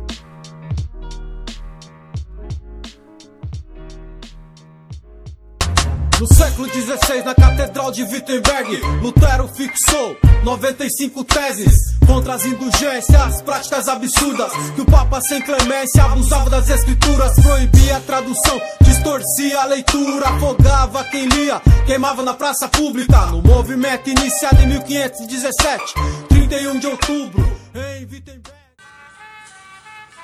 [6.23, 13.89] No século XVI, na Catedral de Wittenberg, Lutero fixou 95 teses contra as indulgências, práticas
[13.89, 14.53] absurdas.
[14.77, 21.03] Que o Papa sem clemência abusava das escrituras, proibia a tradução, distorcia a leitura, afogava
[21.07, 23.27] quem lia, queimava na praça pública.
[23.27, 25.95] No movimento iniciado em 1517,
[26.29, 28.62] 31 de outubro, em Wittenberg.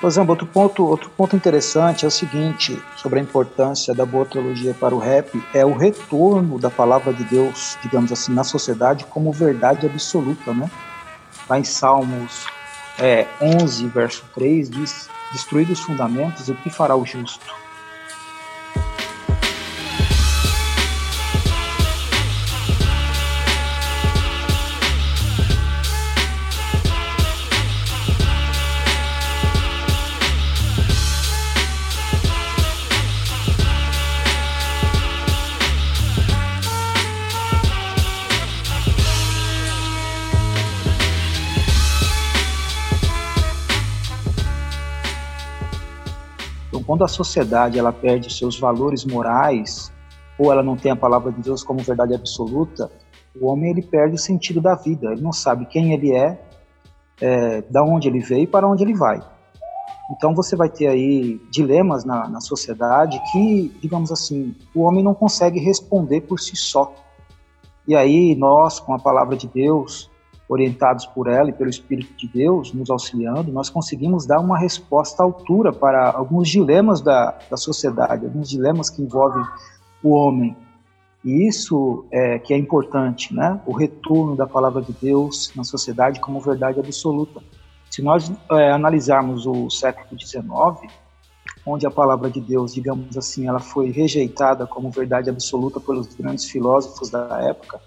[0.01, 4.25] Por exemplo, outro ponto, outro ponto interessante é o seguinte, sobre a importância da boa
[4.25, 9.05] teologia para o rap, é o retorno da palavra de Deus, digamos assim, na sociedade
[9.07, 10.71] como verdade absoluta, né?
[11.49, 12.47] Lá em Salmos
[12.99, 17.53] é, 11, verso 3, diz, destruídos os fundamentos, o que fará o justo?
[46.89, 49.93] Quando a sociedade ela perde seus valores morais
[50.39, 52.91] ou ela não tem a palavra de Deus como verdade absoluta,
[53.39, 55.13] o homem ele perde o sentido da vida.
[55.13, 56.41] Ele não sabe quem ele é,
[57.21, 59.21] é da onde ele veio e para onde ele vai.
[60.11, 65.13] Então você vai ter aí dilemas na, na sociedade que, digamos assim, o homem não
[65.13, 66.95] consegue responder por si só.
[67.87, 70.11] E aí nós, com a palavra de Deus,
[70.49, 75.23] orientados por ela e pelo Espírito de Deus nos auxiliando, nós conseguimos dar uma resposta
[75.23, 79.45] à altura para alguns dilemas da, da sociedade, alguns dilemas que envolvem
[80.03, 80.57] o homem.
[81.25, 83.61] E isso é que é importante, né?
[83.67, 87.43] O retorno da palavra de Deus na sociedade como verdade absoluta.
[87.91, 90.91] Se nós é, analisarmos o século XIX,
[91.67, 96.47] onde a palavra de Deus, digamos assim, ela foi rejeitada como verdade absoluta pelos grandes
[96.47, 97.81] filósofos da época,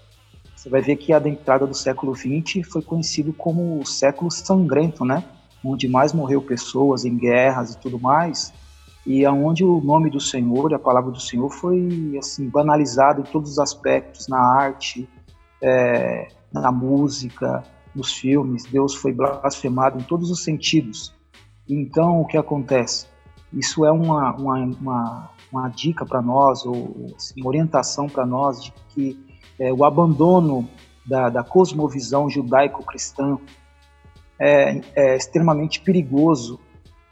[0.62, 5.04] você vai ver que a entrada do século XX foi conhecido como o século sangrento,
[5.04, 5.24] né?
[5.64, 8.52] Onde mais morreu pessoas em guerras e tudo mais,
[9.04, 13.50] e aonde o nome do Senhor, a palavra do Senhor foi assim banalizado em todos
[13.50, 15.08] os aspectos, na arte,
[15.60, 18.62] é, na música, nos filmes.
[18.62, 21.12] Deus foi blasfemado em todos os sentidos.
[21.68, 23.06] Então, o que acontece?
[23.52, 28.62] Isso é uma, uma, uma, uma dica para nós, ou assim, uma orientação para nós
[28.62, 30.68] de que é, o abandono
[31.06, 33.38] da, da cosmovisão judaico-cristã
[34.38, 36.58] é, é extremamente perigoso.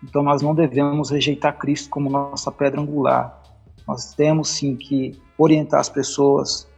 [0.03, 3.41] Então nós não devemos rejeitar Cristo como nossa pedra angular.
[3.87, 6.69] Nós temos sim que orientar as pessoas.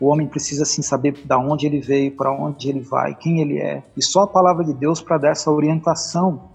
[0.00, 3.58] O homem precisa sim saber da onde ele veio, para onde ele vai, quem ele
[3.58, 3.82] é.
[3.96, 6.50] E só a palavra de Deus para dar essa orientação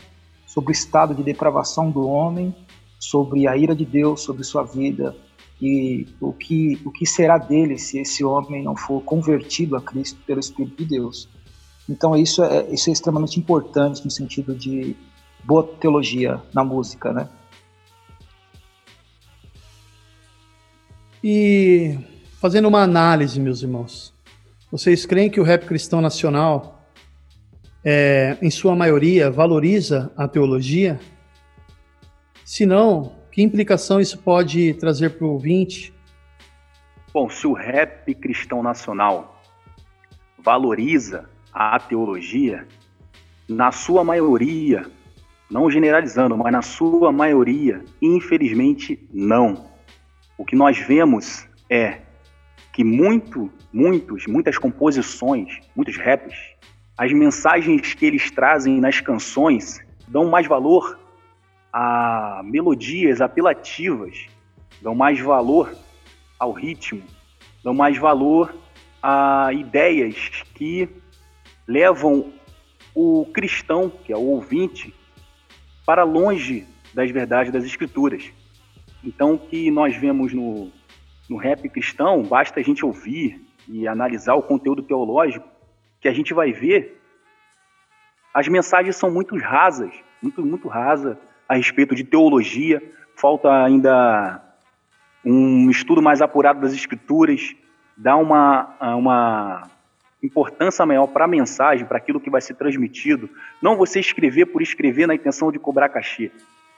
[0.46, 2.56] sobre o estado de depravação do homem,
[3.00, 5.16] sobre a ira de Deus sobre sua vida,
[5.62, 10.20] e o que, o que será dele se esse homem não for convertido a Cristo
[10.26, 11.30] pelo Espírito de Deus.
[11.88, 14.96] Então isso é, isso é extremamente importante no sentido de
[15.44, 17.30] boa teologia na música, né?
[21.24, 22.00] E
[22.40, 24.12] fazendo uma análise, meus irmãos,
[24.72, 26.84] vocês creem que o rap cristão nacional,
[27.84, 31.00] é, em sua maioria, valoriza a teologia?
[32.44, 35.94] Se não, que implicação isso pode trazer para o ouvinte?
[37.14, 39.42] Bom, se o rap cristão nacional
[40.38, 42.68] valoriza a teologia,
[43.48, 44.86] na sua maioria,
[45.50, 49.70] não generalizando, mas na sua maioria, infelizmente, não.
[50.38, 52.00] O que nós vemos é
[52.72, 56.36] que muito, muitos, muitas composições, muitos raps,
[56.98, 61.01] as mensagens que eles trazem nas canções dão mais valor
[61.72, 64.28] a melodias apelativas,
[64.82, 65.76] dão mais valor
[66.40, 67.04] ao ritmo,
[67.64, 68.54] dão mais valor
[69.02, 70.90] a ideias que
[71.68, 72.34] levam
[72.94, 74.94] o cristão, que é o ouvinte,
[75.86, 78.32] para longe das verdades das escrituras.
[79.04, 80.72] Então, o que nós vemos no,
[81.30, 85.48] no rap cristão, basta a gente ouvir e analisar o conteúdo teológico,
[86.00, 87.02] que a gente vai ver
[88.34, 91.18] as mensagens são muito rasas, muito, muito rasas,
[91.52, 92.82] a respeito de teologia,
[93.14, 94.42] falta ainda
[95.24, 97.54] um estudo mais apurado das escrituras,
[97.98, 99.70] dar uma, uma
[100.24, 103.30] importância maior para a mensagem, para aquilo que vai ser transmitido.
[103.62, 106.32] Não você escrever por escrever na intenção de cobrar cachê.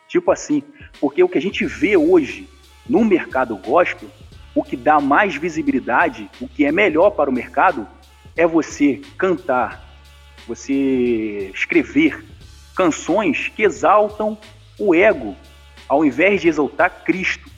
[0.08, 0.64] Tipo assim,
[1.00, 2.50] porque o que a gente vê hoje
[2.90, 4.10] no mercado gospel,
[4.56, 7.88] o que dá mais visibilidade, o que é melhor para o mercado,
[8.36, 9.84] é você cantar,
[10.48, 12.26] você escrever
[12.76, 14.36] canções que exaltam
[14.80, 15.36] o ego,
[15.88, 17.52] ao invés de exaltar Cristo.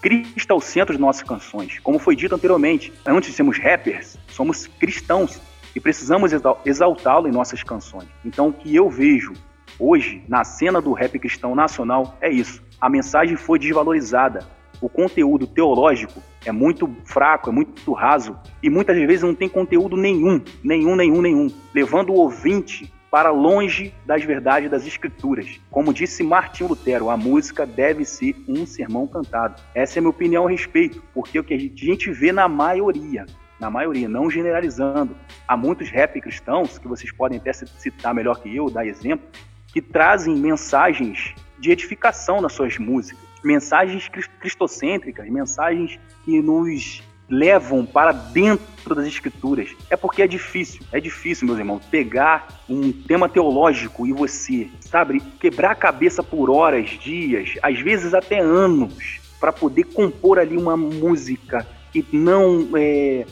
[0.00, 1.78] Cristo é o centro de nossas canções.
[1.80, 5.40] Como foi dito anteriormente, antes de sermos rappers, somos cristãos
[5.74, 6.32] e precisamos
[6.64, 8.08] exaltá-lo em nossas canções.
[8.24, 9.34] Então, o que eu vejo
[9.78, 12.62] hoje na cena do rap cristão nacional é isso.
[12.80, 14.46] A mensagem foi desvalorizada.
[14.80, 19.96] O conteúdo teológico é muito fraco, é muito raso e muitas vezes não tem conteúdo
[19.96, 25.60] nenhum, nenhum, nenhum, nenhum, levando o ouvinte para longe das verdades das escrituras.
[25.70, 29.60] Como disse Martim Lutero, a música deve ser um sermão cantado.
[29.74, 33.26] Essa é a minha opinião a respeito, porque o que a gente vê na maioria,
[33.58, 38.54] na maioria, não generalizando, há muitos rap cristãos, que vocês podem até citar melhor que
[38.54, 39.26] eu, dar exemplo,
[39.72, 44.08] que trazem mensagens de edificação nas suas músicas, mensagens
[44.40, 49.70] cristocêntricas, mensagens que nos levam para dentro das escrituras.
[49.88, 55.20] É porque é difícil, é difícil, meus irmãos, pegar um tema teológico e você, sabe,
[55.38, 60.76] quebrar a cabeça por horas, dias, às vezes até anos, para poder compor ali uma
[60.76, 63.24] música que não é,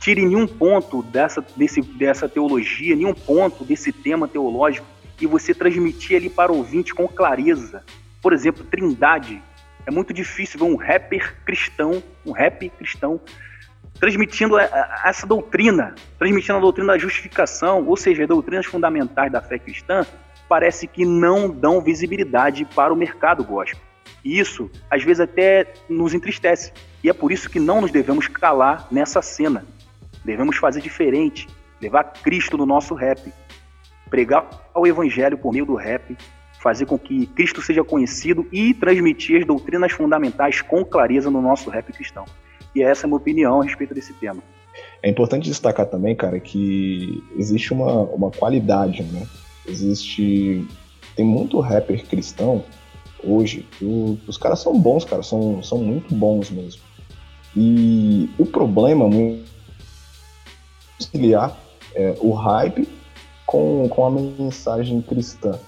[0.00, 4.86] tire nenhum ponto dessa, desse, dessa teologia, nenhum ponto desse tema teológico
[5.20, 7.82] e você transmitir ali para o ouvinte com clareza,
[8.22, 9.42] Por exemplo, Trindade.
[9.88, 13.18] É muito difícil ver um rapper cristão, um rap cristão,
[13.98, 19.58] transmitindo essa doutrina, transmitindo a doutrina da justificação, ou seja, as doutrinas fundamentais da fé
[19.58, 20.04] cristã,
[20.46, 23.80] parece que não dão visibilidade para o mercado gospel.
[24.22, 26.70] E isso, às vezes, até nos entristece.
[27.02, 29.64] E é por isso que não nos devemos calar nessa cena.
[30.22, 31.48] Devemos fazer diferente,
[31.80, 33.32] levar Cristo no nosso rap,
[34.10, 36.14] pregar o evangelho por meio do rap,
[36.60, 41.70] fazer com que Cristo seja conhecido e transmitir as doutrinas fundamentais com clareza no nosso
[41.70, 42.24] rap cristão.
[42.74, 44.42] E essa é a minha opinião a respeito desse tema.
[45.02, 49.26] É importante destacar também, cara, que existe uma, uma qualidade, né?
[49.66, 50.66] Existe.
[51.16, 52.64] Tem muito rapper cristão
[53.22, 53.66] hoje.
[53.78, 53.84] Que
[54.26, 56.82] os caras são bons, cara, são, são muito bons mesmo.
[57.56, 59.38] E o problema é
[60.96, 61.56] conciliar
[61.94, 62.88] é, o hype
[63.46, 65.58] com, com a mensagem cristã,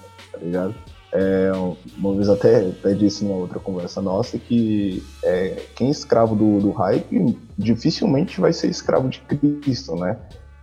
[0.45, 0.75] ligado?
[1.13, 1.51] É,
[1.97, 6.59] uma vez até, até disse numa outra conversa nossa que é, quem é escravo do,
[6.59, 10.17] do hype dificilmente vai ser escravo de Cristo, né?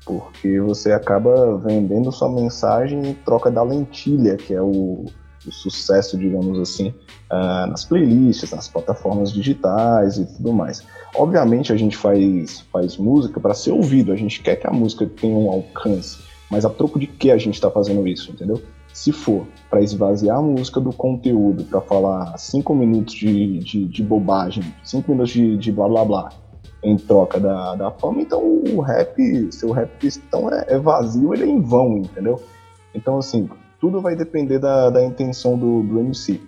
[0.07, 5.05] Porque você acaba vendendo sua mensagem em troca da lentilha, que é o,
[5.47, 6.95] o sucesso, digamos assim,
[7.31, 10.83] uh, nas playlists, nas plataformas digitais e tudo mais.
[11.15, 15.07] Obviamente a gente faz, faz música para ser ouvido, a gente quer que a música
[15.07, 16.21] tenha um alcance,
[16.51, 18.63] mas a troco de que a gente está fazendo isso, entendeu?
[18.93, 24.03] Se for para esvaziar a música do conteúdo, para falar cinco minutos de, de, de,
[24.03, 26.29] bobagem, cinco minutos de, de blá blá blá,
[26.83, 31.45] em troca da, da fama, então o rap, seu rap cristão é, é vazio, ele
[31.45, 32.41] é em vão, entendeu?
[32.95, 33.49] Então, assim,
[33.81, 36.41] tudo vai depender da, da intenção do, do MC.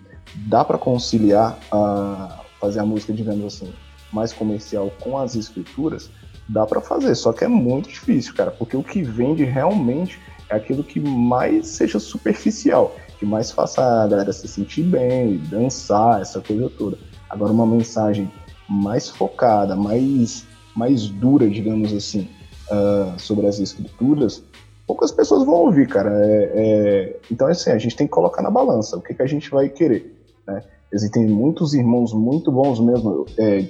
[0.48, 3.72] Dá para conciliar, a, fazer a música, digamos assim,
[4.12, 6.10] mais comercial com as escrituras?
[6.48, 10.18] Dá para fazer, só que é muito difícil, cara, porque o que vende realmente
[10.50, 16.20] é aquilo que mais seja superficial, que mais faça a galera se sentir bem, dançar,
[16.20, 16.98] essa coisa toda.
[17.28, 18.30] Agora, uma mensagem
[18.68, 20.44] mais focada, mais,
[20.74, 22.28] mais dura, digamos assim,
[22.70, 24.42] uh, sobre as escrituras,
[24.86, 26.10] poucas pessoas vão ouvir, cara.
[26.12, 27.16] É, é...
[27.30, 29.68] Então, assim, a gente tem que colocar na balança o que, que a gente vai
[29.68, 30.16] querer.
[30.46, 30.62] Né?
[30.92, 33.64] Existem muitos irmãos muito bons mesmo, é,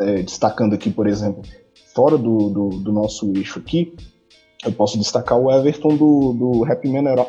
[0.00, 1.42] é, destacando aqui, por exemplo,
[1.94, 3.94] fora do, do, do nosso eixo aqui,
[4.64, 6.86] eu posso destacar o Everton do, do Rap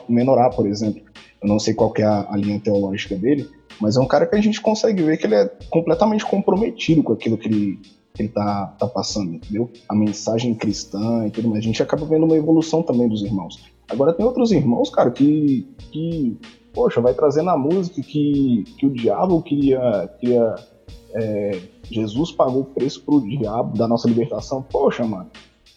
[0.07, 1.01] Menorá, por exemplo.
[1.41, 3.49] Eu não sei qual é a, a, linha teológica dele,
[3.81, 7.11] mas é um cara que a gente consegue ver que ele é completamente comprometido com
[7.11, 7.79] aquilo que ele,
[8.13, 9.69] que ele tá, tá passando, entendeu?
[9.89, 11.59] A mensagem cristã e tudo mais.
[11.59, 13.61] A gente acaba vendo uma evolução também dos irmãos.
[13.89, 16.37] Agora tem outros irmãos, cara, que, que
[16.73, 20.55] poxa, vai trazendo a música que, que o diabo queria, queria
[21.13, 21.59] é,
[21.89, 24.63] Jesus pagou o preço pro diabo da nossa libertação.
[24.63, 25.29] Poxa, mano,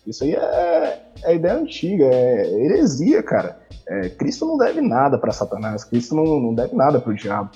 [0.06, 3.58] isso aí é, é ideia antiga, é heresia, cara.
[3.88, 7.50] É, Cristo não deve nada para Satanás, Cristo não, não deve nada para o diabo.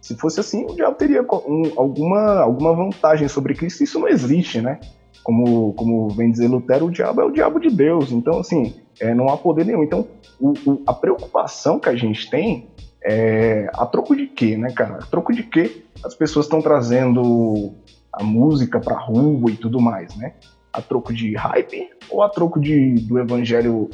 [0.00, 3.82] Se fosse assim, o diabo teria um, alguma, alguma vantagem sobre Cristo.
[3.82, 4.78] Isso não existe, né?
[5.22, 8.12] Como, como vem dizer Lutero, o diabo é o diabo de Deus.
[8.12, 9.82] Então, assim, é, não há poder nenhum.
[9.82, 10.06] Então,
[10.38, 12.68] o, o, a preocupação que a gente tem
[13.02, 14.96] é a troco de quê, né, cara?
[14.96, 17.72] A troco de quê as pessoas estão trazendo
[18.12, 20.34] a música pra rua e tudo mais, né?
[20.74, 23.88] A troco de hype ou a troco de, do evangelho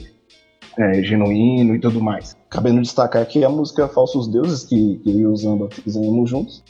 [0.79, 2.37] é, genuíno e tudo mais.
[2.49, 6.65] Cabendo destacar aqui a música Falsos Deuses, que, que eu e o Zamba fizemos juntos.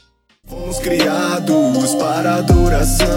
[0.45, 3.07] Fomos criados para adoração,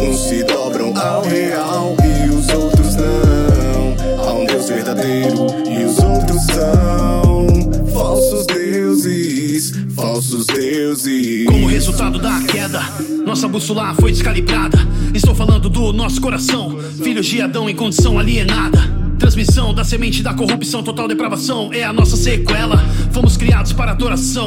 [0.00, 4.24] uns se dobram ao real e os outros não.
[4.24, 9.39] Há um Deus verdadeiro e os outros são falsos deuses,
[9.94, 11.46] falsos deuses.
[11.46, 12.82] Como resultado da queda,
[13.24, 14.78] nossa bússola foi descalibrada.
[15.14, 18.78] Estou falando do nosso coração, filhos de Adão em condição alienada.
[19.18, 22.78] Transmissão da semente da corrupção, total depravação é a nossa sequela.
[23.12, 24.46] Fomos criados para adoração.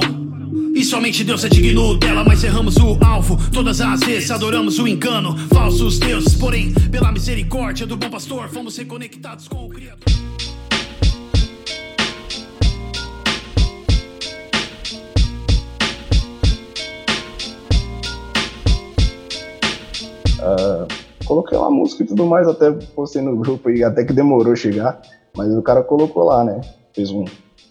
[0.75, 3.37] E somente Deus é digno dela, mas erramos o alvo.
[3.51, 5.37] Todas as vezes adoramos o engano.
[5.49, 10.03] Falsos deuses, porém, pela misericórdia do bom pastor, fomos reconectados com o Criador.
[21.33, 25.01] Coloquei uma música e tudo mais, até postei no grupo e até que demorou chegar,
[25.35, 26.61] mas o cara colocou lá, né?
[26.93, 27.25] Fez um,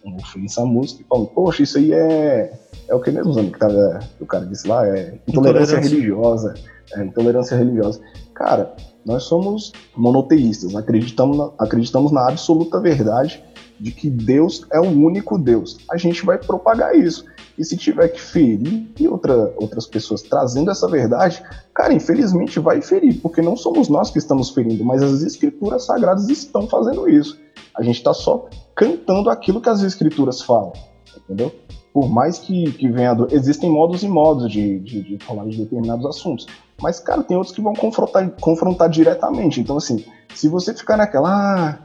[0.04, 2.52] um nessa música e falou, poxa, isso aí é.
[2.88, 4.84] É o que mesmo que, tava, que o cara disse lá?
[4.86, 5.78] É intolerância, intolerância.
[5.78, 6.54] religiosa.
[6.94, 8.00] É, intolerância religiosa.
[8.34, 8.74] Cara,
[9.06, 13.42] nós somos monoteístas, acreditamos acreditamos na absoluta verdade
[13.78, 15.78] de que Deus é o único Deus.
[15.88, 17.24] A gente vai propagar isso.
[17.58, 21.42] E se tiver que ferir e outra, outras pessoas trazendo essa verdade,
[21.74, 26.28] cara, infelizmente vai ferir, porque não somos nós que estamos ferindo, mas as escrituras sagradas
[26.28, 27.38] estão fazendo isso.
[27.76, 30.72] A gente está só cantando aquilo que as escrituras falam,
[31.16, 31.52] entendeu?
[31.92, 35.58] por mais que, que venha do, existem modos e modos de, de, de, falar de
[35.58, 36.46] determinados assuntos.
[36.80, 39.60] Mas, cara, tem outros que vão confrontar, confrontar diretamente.
[39.60, 41.78] Então, assim, se você ficar naquela, ah,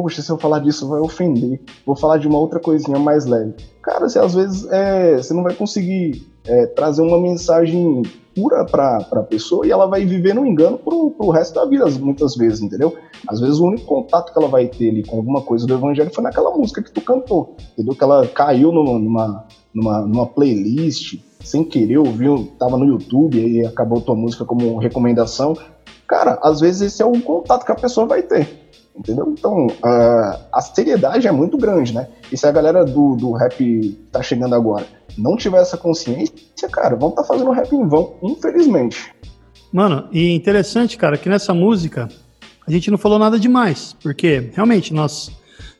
[0.00, 3.54] poxa, se eu falar disso vai ofender, vou falar de uma outra coisinha mais leve.
[3.82, 8.98] Cara, você às vezes é, você não vai conseguir é, trazer uma mensagem pura para
[9.10, 12.60] a pessoa e ela vai viver no engano pro, pro resto da vida, muitas vezes,
[12.60, 12.94] entendeu?
[13.28, 16.14] Às vezes o único contato que ela vai ter ali com alguma coisa do evangelho
[16.14, 17.96] foi naquela música que tu cantou, entendeu?
[17.96, 19.44] Que ela caiu numa,
[19.74, 25.56] numa, numa playlist, sem querer, ouviu, tava no YouTube e acabou tua música como recomendação.
[26.06, 28.67] Cara, às vezes esse é o contato que a pessoa vai ter.
[28.98, 29.32] Entendeu?
[29.38, 32.08] Então, uh, a seriedade é muito grande, né?
[32.32, 34.86] E se a galera do, do rap tá chegando agora
[35.18, 39.12] não tiver essa consciência, cara, vão estar tá fazendo rap em vão, infelizmente.
[39.72, 42.08] Mano, e interessante, cara, que nessa música
[42.66, 45.30] a gente não falou nada demais, porque realmente nós,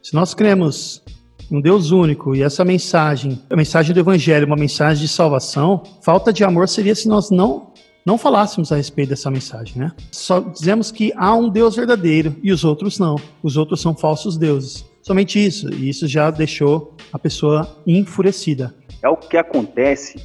[0.02, 1.02] se nós cremos
[1.50, 6.32] um Deus único e essa mensagem, a mensagem do Evangelho, uma mensagem de salvação, falta
[6.32, 7.72] de amor seria se nós não
[8.08, 9.92] não falássemos a respeito dessa mensagem, né?
[10.10, 13.16] Só dizemos que há um Deus verdadeiro e os outros não.
[13.42, 14.82] Os outros são falsos deuses.
[15.02, 18.74] Somente isso, e isso já deixou a pessoa enfurecida.
[19.02, 20.18] É o que acontece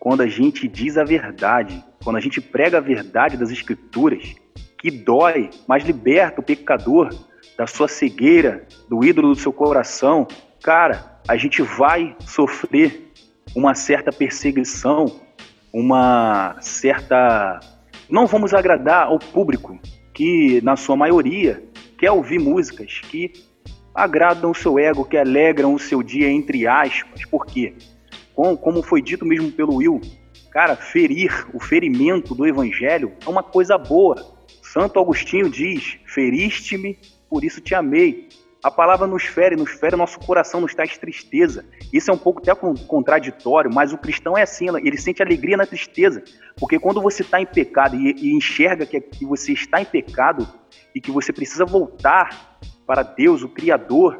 [0.00, 4.34] quando a gente diz a verdade, quando a gente prega a verdade das Escrituras,
[4.76, 7.14] que dói, mas liberta o pecador
[7.56, 10.26] da sua cegueira, do ídolo do seu coração.
[10.60, 13.12] Cara, a gente vai sofrer
[13.54, 15.27] uma certa perseguição,
[15.72, 17.60] uma certa.
[18.08, 19.78] Não vamos agradar ao público
[20.14, 21.62] que, na sua maioria,
[21.98, 23.32] quer ouvir músicas que
[23.94, 27.24] agradam o seu ego, que alegram o seu dia, entre aspas.
[27.26, 27.74] Por quê?
[28.60, 30.00] como foi dito mesmo pelo Will,
[30.52, 34.14] cara, ferir, o ferimento do evangelho é uma coisa boa.
[34.62, 36.98] Santo Agostinho diz: Feriste-me,
[37.28, 38.27] por isso te amei.
[38.62, 41.64] A palavra nos fere, nos fere nosso coração, nos traz tristeza.
[41.92, 45.64] Isso é um pouco até contraditório, mas o cristão é assim, ele sente alegria na
[45.64, 46.22] tristeza.
[46.58, 50.46] Porque quando você está em pecado e, e enxerga que, que você está em pecado
[50.92, 54.18] e que você precisa voltar para Deus, o Criador,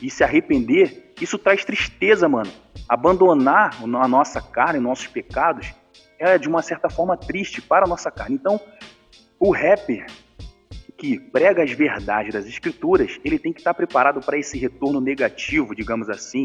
[0.00, 2.50] e se arrepender, isso traz tristeza, mano.
[2.88, 5.72] Abandonar a nossa carne, nossos pecados,
[6.18, 8.34] é de uma certa forma triste para a nossa carne.
[8.34, 8.60] Então,
[9.38, 10.06] o rapper
[11.02, 15.74] que prega as verdades das escrituras, ele tem que estar preparado para esse retorno negativo,
[15.74, 16.44] digamos assim,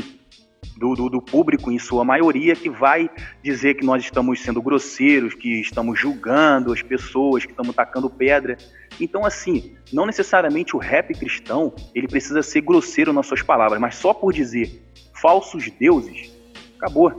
[0.76, 3.08] do, do, do, público, em sua maioria, que vai
[3.44, 8.58] dizer que nós estamos sendo grosseiros, que estamos julgando as pessoas, que estamos tacando pedra.
[9.00, 13.94] Então, assim, não necessariamente o rap cristão ele precisa ser grosseiro nas suas palavras, mas
[13.94, 14.82] só por dizer
[15.14, 16.32] falsos deuses,
[16.78, 17.16] acabou.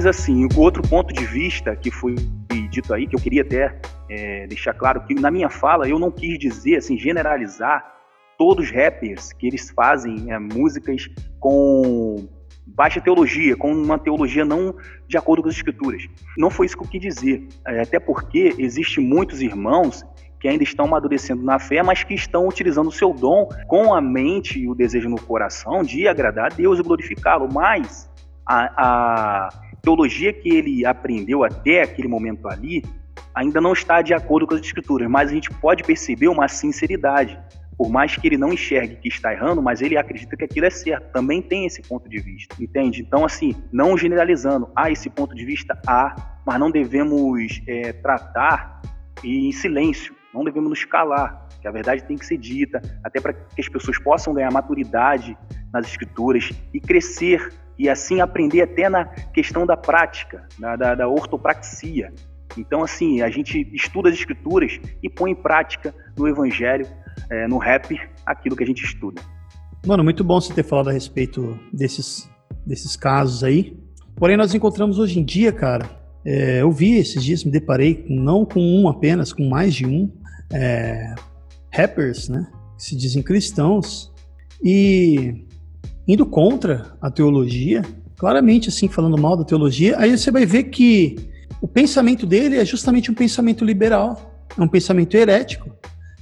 [0.00, 2.14] Mas, assim, o outro ponto de vista que foi
[2.70, 3.78] dito aí, que eu queria até
[4.08, 7.84] é, deixar claro, que na minha fala eu não quis dizer, assim, generalizar
[8.38, 11.06] todos os rappers que eles fazem é, músicas
[11.38, 12.26] com
[12.66, 14.74] baixa teologia, com uma teologia não
[15.06, 16.08] de acordo com as escrituras.
[16.38, 17.46] Não foi isso que eu quis dizer.
[17.66, 20.02] É, até porque existem muitos irmãos
[20.40, 24.00] que ainda estão amadurecendo na fé, mas que estão utilizando o seu dom com a
[24.00, 27.52] mente e o desejo no coração de agradar a Deus e glorificá-lo.
[27.52, 28.08] Mas
[28.46, 32.82] a, a teologia que ele aprendeu até aquele momento ali
[33.34, 37.38] ainda não está de acordo com as escrituras, mas a gente pode perceber uma sinceridade.
[37.76, 40.70] Por mais que ele não enxergue que está errando, mas ele acredita que aquilo é
[40.70, 41.10] certo.
[41.12, 43.00] Também tem esse ponto de vista, entende?
[43.00, 46.14] Então, assim, não generalizando, há esse ponto de vista, há,
[46.44, 48.82] mas não devemos é, tratar
[49.24, 53.32] em silêncio, não devemos nos calar, que a verdade tem que ser dita, até para
[53.32, 55.36] que as pessoas possam ganhar maturidade
[55.72, 61.08] nas escrituras e crescer e assim aprender até na questão da prática, da, da, da
[61.08, 62.12] ortopraxia.
[62.56, 66.86] Então, assim, a gente estuda as escrituras e põe em prática no evangelho,
[67.30, 69.22] é, no rap, aquilo que a gente estuda.
[69.86, 72.30] Mano, muito bom você ter falado a respeito desses,
[72.66, 73.78] desses casos aí.
[74.16, 75.88] Porém, nós encontramos hoje em dia, cara,
[76.24, 80.12] é, eu vi esses dias, me deparei não com um apenas, com mais de um,
[80.52, 81.14] é,
[81.72, 82.46] rappers, né,
[82.76, 84.12] que se dizem cristãos,
[84.62, 85.46] e
[86.06, 87.82] indo contra a teologia,
[88.16, 91.16] claramente assim, falando mal da teologia, aí você vai ver que
[91.60, 95.70] o pensamento dele é justamente um pensamento liberal, é um pensamento herético.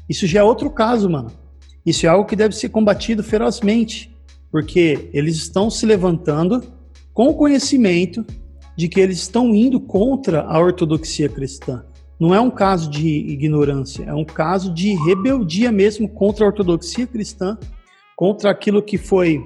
[0.09, 1.31] Isso já é outro caso, mano.
[1.85, 4.14] Isso é algo que deve ser combatido ferozmente,
[4.51, 6.62] porque eles estão se levantando
[7.12, 8.24] com o conhecimento
[8.76, 11.85] de que eles estão indo contra a ortodoxia cristã.
[12.19, 17.07] Não é um caso de ignorância, é um caso de rebeldia mesmo contra a ortodoxia
[17.07, 17.57] cristã,
[18.16, 19.41] contra aquilo que foi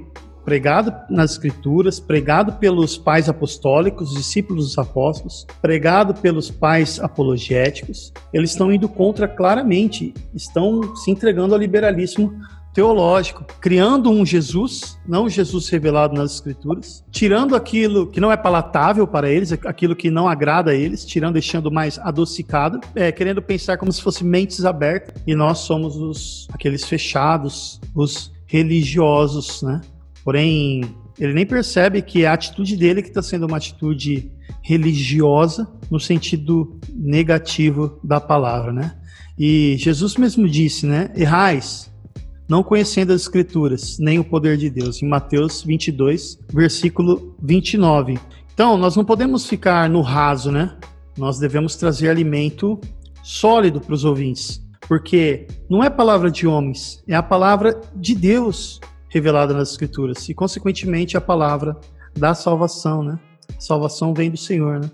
[0.44, 8.50] pregado nas escrituras, pregado pelos pais apostólicos, discípulos dos apóstolos, pregado pelos pais apologéticos, eles
[8.50, 12.32] estão indo contra claramente, estão se entregando ao liberalismo
[12.72, 19.06] teológico, criando um Jesus, não Jesus revelado nas escrituras, tirando aquilo que não é palatável
[19.06, 23.76] para eles, aquilo que não agrada a eles, tirando, deixando mais adocicado, é, querendo pensar
[23.76, 29.80] como se fossem mentes abertas, e nós somos os aqueles fechados, os religiosos, né?
[30.24, 30.82] Porém,
[31.18, 34.30] ele nem percebe que é a atitude dele que está sendo uma atitude
[34.62, 38.94] religiosa no sentido negativo da palavra, né?
[39.38, 41.10] E Jesus mesmo disse, né?
[41.16, 41.91] Errais,
[42.52, 48.20] não conhecendo as escrituras, nem o poder de Deus, em Mateus 22, versículo 29.
[48.52, 50.76] Então, nós não podemos ficar no raso, né?
[51.16, 52.78] Nós devemos trazer alimento
[53.22, 58.78] sólido para os ouvintes, porque não é palavra de homens, é a palavra de Deus
[59.08, 61.74] revelada nas Escrituras e, consequentemente, a palavra
[62.14, 63.18] da salvação, né?
[63.56, 64.90] A salvação vem do Senhor, né?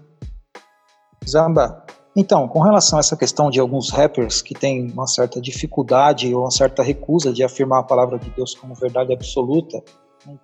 [1.29, 1.85] Zamba,
[2.21, 6.41] então, com relação a essa questão de alguns rappers que têm uma certa dificuldade ou
[6.41, 9.81] uma certa recusa de afirmar a palavra de Deus como verdade absoluta,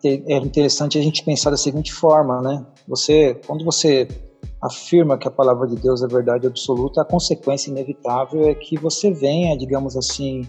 [0.04, 2.64] é interessante a gente pensar da seguinte forma, né?
[2.86, 4.06] Você, quando você
[4.62, 9.10] afirma que a palavra de Deus é verdade absoluta, a consequência inevitável é que você
[9.10, 10.48] venha, digamos assim,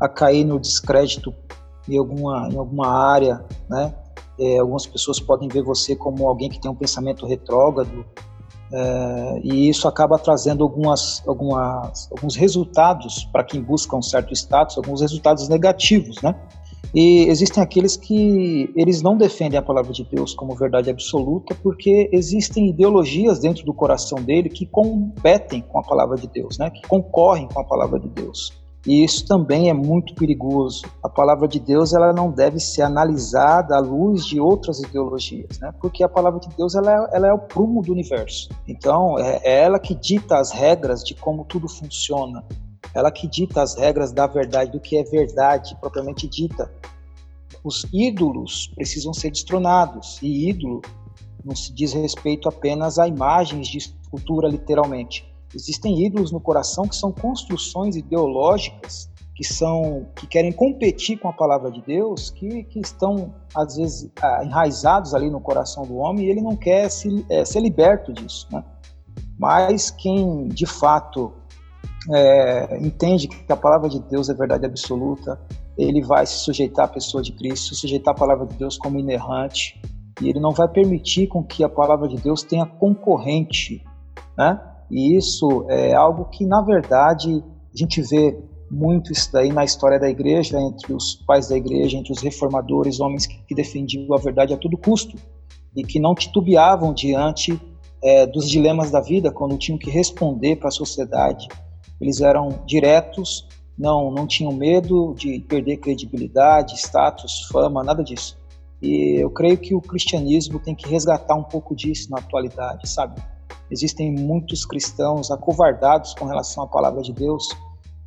[0.00, 1.34] a cair no descrédito
[1.86, 3.94] em alguma, em alguma área, né?
[4.40, 8.06] É, algumas pessoas podem ver você como alguém que tem um pensamento retrógrado,
[8.72, 14.76] é, e isso acaba trazendo algumas, algumas, alguns resultados para quem busca um certo status,
[14.76, 16.34] alguns resultados negativos, né?
[16.94, 22.08] E existem aqueles que eles não defendem a palavra de Deus como verdade absoluta, porque
[22.12, 26.70] existem ideologias dentro do coração dele que competem com a palavra de Deus, né?
[26.70, 28.52] Que concorrem com a palavra de Deus.
[28.88, 30.86] E isso também é muito perigoso.
[31.02, 35.74] A palavra de Deus ela não deve ser analisada à luz de outras ideologias, né?
[35.78, 38.48] porque a palavra de Deus ela é, ela é o prumo do universo.
[38.66, 42.42] Então, é, é ela que dita as regras de como tudo funciona.
[42.94, 46.72] Ela que dita as regras da verdade, do que é verdade propriamente dita.
[47.62, 50.80] Os ídolos precisam ser destronados, e ídolo
[51.44, 56.96] não se diz respeito apenas a imagens de escultura, literalmente Existem ídolos no coração que
[56.96, 62.80] são construções ideológicas que são que querem competir com a palavra de Deus, que, que
[62.80, 67.24] estão às vezes ah, enraizados ali no coração do homem e ele não quer se,
[67.30, 68.64] é, ser liberto disso, né?
[69.38, 71.32] Mas quem de fato
[72.12, 75.40] é, entende que a palavra de Deus é verdade absoluta,
[75.76, 79.80] ele vai se sujeitar à pessoa de Cristo, sujeitar à palavra de Deus como inerrante,
[80.20, 83.84] e ele não vai permitir com que a palavra de Deus tenha concorrente,
[84.36, 84.60] né?
[84.90, 87.42] E isso é algo que, na verdade,
[87.74, 88.38] a gente vê
[88.70, 93.00] muito isso daí na história da igreja, entre os pais da igreja, entre os reformadores,
[93.00, 95.16] homens que defendiam a verdade a todo custo
[95.74, 97.58] e que não titubeavam diante
[98.02, 101.48] é, dos dilemas da vida quando tinham que responder para a sociedade.
[102.00, 108.38] Eles eram diretos, não, não tinham medo de perder credibilidade, status, fama, nada disso.
[108.80, 113.20] E eu creio que o cristianismo tem que resgatar um pouco disso na atualidade, sabe?
[113.70, 117.48] Existem muitos cristãos acovardados com relação à palavra de Deus.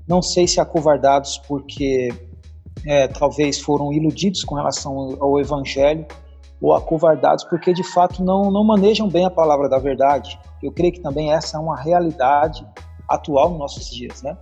[0.07, 2.09] Não sei se acovardados porque
[2.85, 6.05] é, talvez foram iludidos com relação ao evangelho
[6.59, 10.39] ou acovardados porque de fato não, não manejam bem a palavra da verdade.
[10.61, 12.65] Eu creio que também essa é uma realidade
[13.07, 14.37] atual nos nossos dias, né?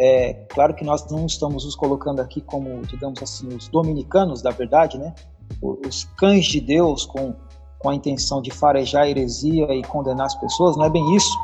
[0.00, 4.50] É claro que nós não estamos nos colocando aqui como, digamos assim, os dominicanos da
[4.50, 5.12] verdade, né?
[5.60, 7.34] Os cães de Deus com
[7.78, 11.36] com a intenção de farejar a heresia e condenar as pessoas, não é bem isso.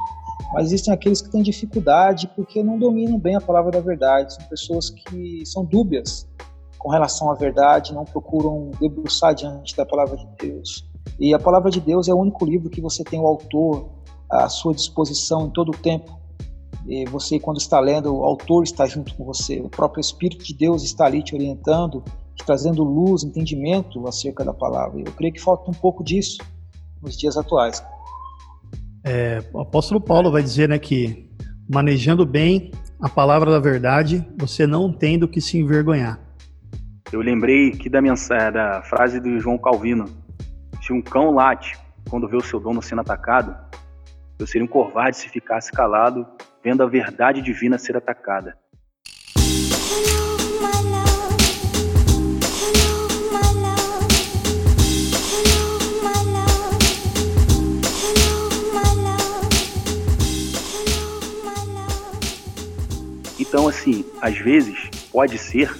[0.53, 4.35] Mas existem aqueles que têm dificuldade porque não dominam bem a palavra da verdade.
[4.35, 6.29] São pessoas que são dúbias
[6.79, 10.87] com relação à verdade, não procuram debruçar diante da palavra de Deus.
[11.19, 13.89] E a palavra de Deus é o único livro que você tem o autor
[14.31, 16.19] à sua disposição em todo o tempo.
[16.87, 19.61] E você, quando está lendo, o autor está junto com você.
[19.61, 22.05] O próprio Espírito de Deus está ali te orientando
[22.43, 25.01] trazendo luz, entendimento acerca da palavra.
[25.01, 26.39] Eu creio que falta um pouco disso
[27.03, 27.85] nos dias atuais.
[29.05, 31.31] É, o apóstolo Paulo vai dizer né, que
[31.69, 32.71] manejando bem
[33.01, 36.19] a palavra da verdade, você não tem do que se envergonhar.
[37.13, 40.07] Eu lembrei aqui da, mensagem, da frase do João Calvino:
[40.83, 41.79] se um cão late
[42.09, 43.55] quando vê o seu dono sendo atacado,
[44.39, 46.27] Eu seria um covarde se ficasse calado,
[46.63, 48.57] vendo a verdade divina ser atacada.
[63.85, 65.71] Assim, às vezes pode ser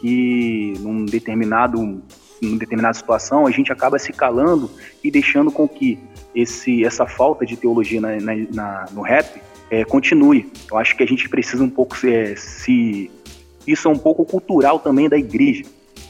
[0.00, 2.02] que num determinado,
[2.40, 4.70] numa determinada situação a gente acaba se calando
[5.04, 5.98] e deixando com que
[6.34, 10.50] esse, essa falta de teologia na, na, na, no rap é, continue.
[10.70, 13.10] Eu acho que a gente precisa um pouco se, se
[13.66, 15.64] isso é um pouco cultural também da igreja.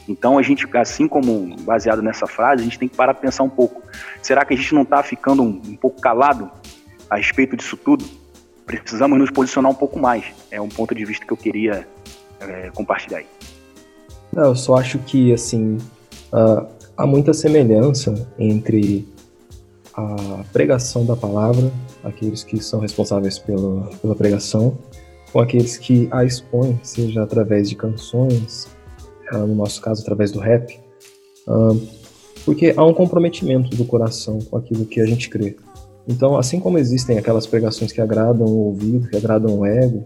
[0.07, 3.43] Então a gente, assim como baseado nessa frase, a gente tem que parar para pensar
[3.43, 3.81] um pouco.
[4.21, 6.49] Será que a gente não está ficando um, um pouco calado
[7.09, 8.05] a respeito disso tudo?
[8.77, 10.25] Precisamos nos posicionar um pouco mais.
[10.51, 11.87] É um ponto de vista que eu queria
[12.39, 13.25] é, compartilhar aí.
[14.31, 15.77] Não, eu só acho que, assim,
[16.31, 16.65] uh,
[16.95, 19.07] há muita semelhança entre
[19.93, 21.71] a pregação da palavra,
[22.03, 24.77] aqueles que são responsáveis pela, pela pregação,
[25.33, 28.67] com aqueles que a expõem, seja através de canções,
[29.33, 30.79] uh, no nosso caso, através do rap,
[31.47, 31.87] uh,
[32.45, 35.55] porque há um comprometimento do coração com aquilo que a gente crê.
[36.09, 40.05] Então, assim como existem aquelas pregações que agradam o ouvido, que agradam o ego,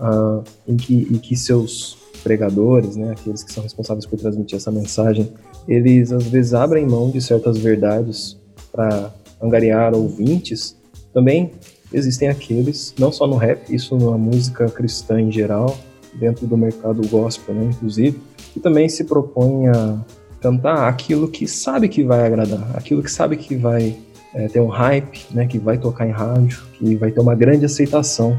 [0.00, 4.72] uh, em, que, em que seus pregadores, né, aqueles que são responsáveis por transmitir essa
[4.72, 5.30] mensagem,
[5.68, 8.40] eles às vezes abrem mão de certas verdades
[8.72, 10.74] para angariar ouvintes,
[11.12, 11.52] também
[11.92, 15.76] existem aqueles, não só no rap, isso na música cristã em geral,
[16.14, 18.18] dentro do mercado gospel, né, inclusive,
[18.54, 19.98] que também se propõem a
[20.40, 23.98] cantar aquilo que sabe que vai agradar, aquilo que sabe que vai
[24.34, 27.64] é, ter um hype, né, que vai tocar em rádio, que vai ter uma grande
[27.64, 28.38] aceitação.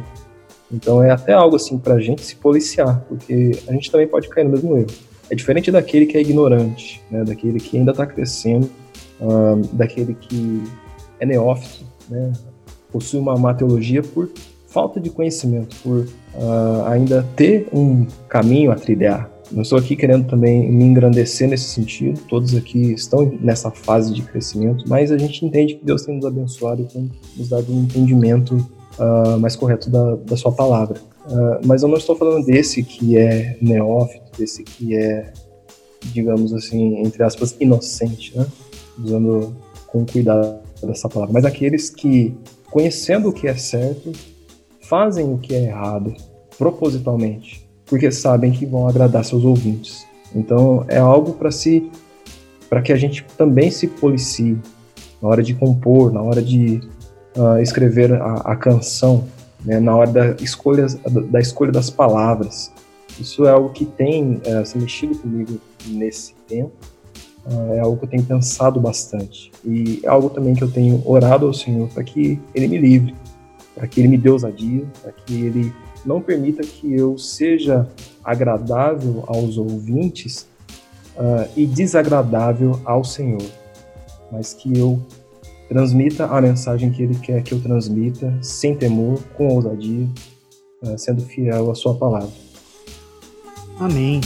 [0.71, 4.27] Então é até algo assim para a gente se policiar, porque a gente também pode
[4.29, 4.87] cair no mesmo erro.
[5.29, 8.69] É diferente daquele que é ignorante, né, daquele que ainda está crescendo,
[9.73, 10.63] daquele que
[11.19, 12.33] é neófito, né,
[12.91, 14.29] possui uma má teologia por
[14.75, 20.27] falta de conhecimento, por uh, ainda ter um caminho a trilhar, não estou aqui querendo
[20.27, 25.45] também me engrandecer nesse sentido, todos aqui estão nessa fase de crescimento, mas a gente
[25.45, 28.55] entende que Deus tem nos abençoado e tem nos dado um entendimento
[28.99, 30.99] uh, mais correto da, da sua palavra.
[31.25, 35.31] Uh, mas eu não estou falando desse que é neófito, desse que é,
[36.11, 38.45] digamos assim, entre aspas, inocente, né?
[39.01, 39.55] usando
[39.87, 42.35] com cuidado dessa palavra, mas aqueles que,
[42.69, 44.11] conhecendo o que é certo,
[44.81, 46.13] fazem o que é errado
[46.57, 50.05] propositalmente porque sabem que vão agradar seus ouvintes.
[50.33, 51.89] Então é algo para se
[52.69, 54.57] para que a gente também se policie
[55.21, 56.81] na hora de compor, na hora de
[57.37, 59.25] uh, escrever a, a canção,
[59.63, 60.87] né, na hora da escolha,
[61.29, 62.71] da escolha das palavras.
[63.19, 66.73] Isso é algo que tem uh, se mexido comigo nesse tempo,
[67.45, 69.51] uh, é algo que eu tenho pensado bastante.
[69.63, 73.15] E é algo também que eu tenho orado ao Senhor para que Ele me livre,
[73.73, 75.73] para que Ele me dê ousadia, para que Ele
[76.05, 77.87] não permita que eu seja
[78.23, 80.47] agradável aos ouvintes
[81.15, 83.45] uh, e desagradável ao Senhor,
[84.31, 84.99] mas que eu
[85.67, 90.07] transmita a mensagem que Ele quer que eu transmita, sem temor, com ousadia,
[90.83, 92.45] uh, sendo fiel à Sua palavra.
[93.79, 94.21] Amém.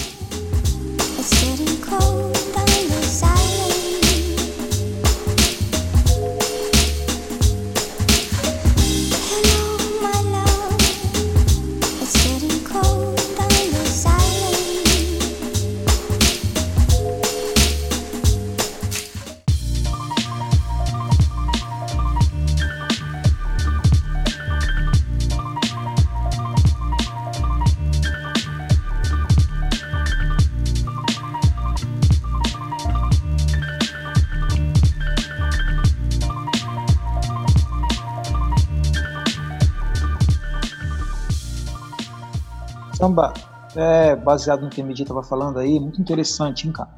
[43.80, 46.90] É, baseado no que a Medi estava falando aí, muito interessante, hein, cara?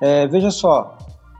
[0.00, 0.96] É, veja só,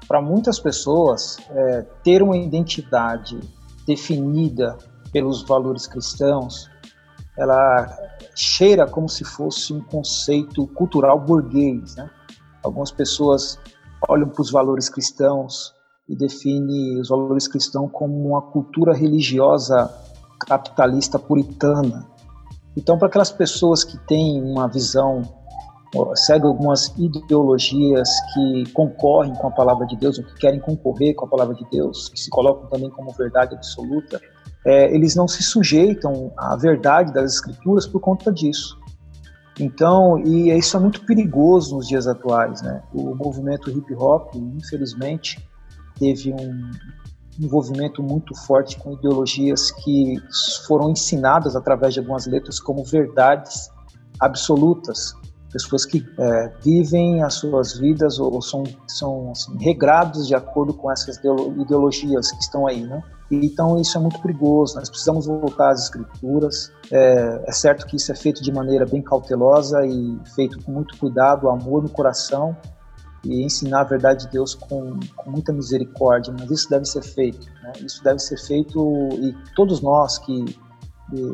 [0.06, 3.40] para muitas pessoas, é, ter uma identidade
[3.86, 4.76] definida
[5.10, 6.70] pelos valores cristãos,
[7.38, 7.86] ela
[8.34, 12.10] cheira como se fosse um conceito cultural burguês, né?
[12.62, 13.58] Algumas pessoas
[14.06, 15.74] olham para os valores cristãos
[16.06, 19.90] e definem os valores cristãos como uma cultura religiosa
[20.46, 22.09] capitalista puritana,
[22.76, 25.22] então, para aquelas pessoas que têm uma visão,
[26.14, 31.26] seguem algumas ideologias que concorrem com a palavra de Deus, ou que querem concorrer com
[31.26, 34.20] a palavra de Deus, que se colocam também como verdade absoluta,
[34.64, 38.78] é, eles não se sujeitam à verdade das Escrituras por conta disso.
[39.58, 42.82] Então, e isso é muito perigoso nos dias atuais, né?
[42.94, 45.38] O movimento hip hop, infelizmente,
[45.98, 46.70] teve um,
[47.40, 50.16] envolvimento muito forte com ideologias que
[50.66, 53.70] foram ensinadas através de algumas letras como verdades
[54.20, 55.14] absolutas.
[55.52, 60.92] Pessoas que é, vivem as suas vidas ou, são, são assim, regrados de acordo com
[60.92, 63.02] essas ideologias que estão aí, né?
[63.30, 64.76] Então isso é muito perigoso.
[64.76, 66.72] Nós precisamos voltar às escrituras.
[66.92, 70.96] É, é certo que isso é feito de maneira bem cautelosa e feito com muito
[70.98, 72.56] cuidado, amor no coração,
[73.24, 77.46] e ensinar a verdade de Deus com, com muita misericórdia, mas isso deve ser feito.
[77.62, 77.72] Né?
[77.84, 80.44] Isso deve ser feito e todos nós que,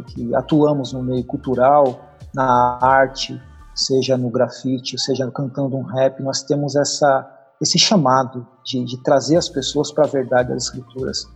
[0.09, 2.01] que, atuamos no meio cultural,
[2.35, 3.41] na arte,
[3.75, 7.31] seja no grafite, seja cantando um rap, nós temos essa,
[7.61, 11.29] esse chamado de, de trazer as pessoas para a verdade das escrituras.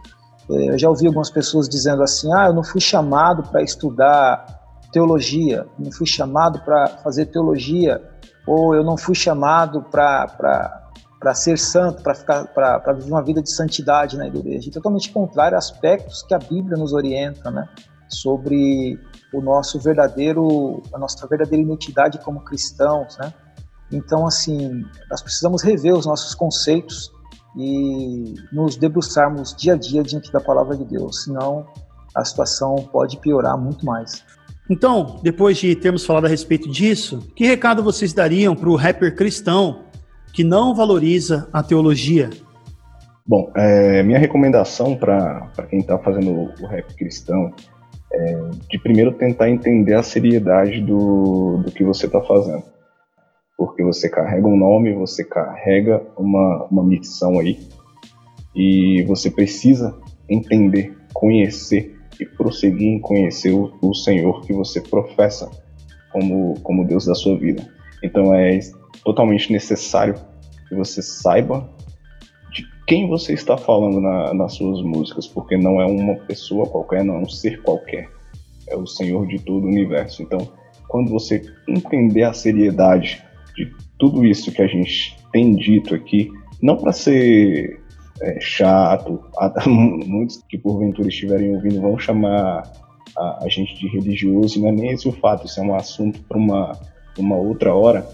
[0.51, 4.59] É, eu já ouvi algumas pessoas dizendo assim: ah, eu não fui chamado para estudar
[4.93, 8.03] teologia, não fui chamado para fazer teologia
[8.51, 14.27] ou eu não fui chamado para ser santo, para viver uma vida de santidade na
[14.27, 14.69] igreja.
[14.69, 17.69] E totalmente contrário a aspectos que a Bíblia nos orienta, né?
[18.09, 18.99] Sobre
[19.33, 23.33] o nosso verdadeiro, a nossa verdadeira identidade como cristãos, né?
[23.93, 27.13] Então, assim, nós precisamos rever os nossos conceitos
[27.57, 31.69] e nos debruçarmos dia a dia diante da palavra de Deus, senão
[32.17, 34.25] a situação pode piorar muito mais.
[34.71, 39.17] Então, depois de termos falado a respeito disso, que recado vocês dariam para o rapper
[39.17, 39.81] cristão
[40.33, 42.31] que não valoriza a teologia?
[43.27, 47.53] Bom, é, minha recomendação para quem está fazendo o rap cristão
[48.13, 52.63] é de primeiro tentar entender a seriedade do, do que você está fazendo.
[53.59, 57.59] Porque você carrega um nome, você carrega uma, uma missão aí,
[58.55, 59.99] e você precisa
[60.29, 65.51] entender, conhecer e prosseguir em conhecer o, o Senhor que você professa
[66.13, 67.67] como, como Deus da sua vida.
[68.03, 68.59] Então é
[69.05, 70.15] totalmente necessário
[70.69, 71.69] que você saiba
[72.53, 77.05] de quem você está falando na, nas suas músicas, porque não é uma pessoa qualquer,
[77.05, 78.09] não é um ser qualquer,
[78.69, 80.23] é o Senhor de todo o universo.
[80.23, 80.49] Então,
[80.89, 83.23] quando você entender a seriedade
[83.57, 86.31] de tudo isso que a gente tem dito aqui,
[86.63, 87.80] não para ser
[88.23, 89.21] é, chato.
[89.67, 92.71] Muitos que porventura estiverem ouvindo vão chamar
[93.17, 95.75] a, a, gente de religioso, e não é nem esse o fato, isso é um
[95.75, 96.73] assunto para uma,
[97.19, 98.07] uma outra hora,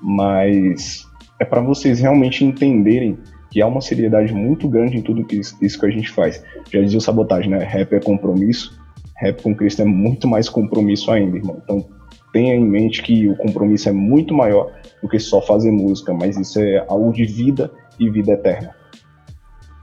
[0.00, 1.06] mas
[1.40, 3.18] é para vocês realmente entenderem
[3.50, 6.42] que há uma seriedade muito grande em tudo que isso, isso que a gente faz.
[6.72, 7.58] Já dizia o sabotagem, né?
[7.58, 8.80] Rap é compromisso,
[9.16, 11.60] rap com Cristo é muito mais compromisso ainda, irmão.
[11.62, 11.84] Então
[12.32, 14.72] tenha em mente que o compromisso é muito maior
[15.02, 18.74] do que só fazer música, mas isso é algo de vida e vida eterna.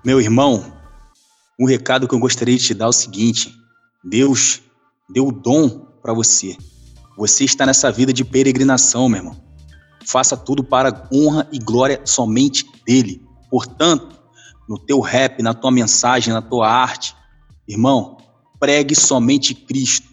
[0.03, 0.63] Meu irmão,
[1.59, 3.53] um recado que eu gostaria de te dar é o seguinte:
[4.01, 4.61] Deus
[5.09, 6.55] deu o dom para você.
[7.17, 9.43] Você está nessa vida de peregrinação, meu irmão.
[10.05, 13.21] Faça tudo para honra e glória somente dele.
[13.49, 14.17] Portanto,
[14.69, 17.13] no teu rap, na tua mensagem, na tua arte,
[17.67, 18.15] irmão,
[18.57, 20.07] pregue somente Cristo.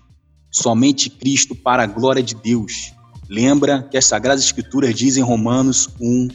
[0.50, 2.92] Somente Cristo para a glória de Deus.
[3.28, 6.28] Lembra que as Sagradas Escrituras dizem em Romanos 1,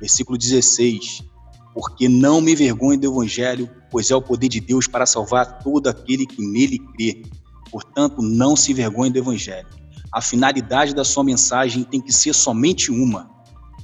[0.00, 1.22] versículo 16:
[1.74, 5.88] porque não me vergonho do Evangelho, pois é o poder de Deus para salvar todo
[5.88, 7.22] aquele que nele crê.
[7.70, 9.66] Portanto, não se vergonhe do Evangelho.
[10.12, 13.28] A finalidade da sua mensagem tem que ser somente uma: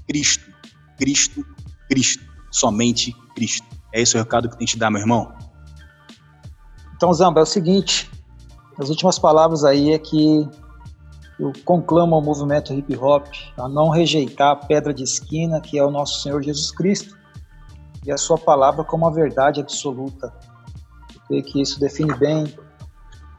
[0.07, 0.49] Cristo,
[0.97, 1.45] Cristo,
[1.88, 3.66] Cristo, somente Cristo.
[3.93, 5.32] É esse o recado que tem que te dar, meu irmão.
[6.95, 8.09] Então, Zamba, é o seguinte:
[8.78, 10.49] as últimas palavras aí é que
[11.41, 13.26] eu conclamo ao movimento hip hop
[13.57, 17.18] a não rejeitar a pedra de esquina que é o nosso Senhor Jesus Cristo
[18.05, 20.33] e a sua palavra como a verdade absoluta.
[21.15, 22.53] Eu creio que isso define bem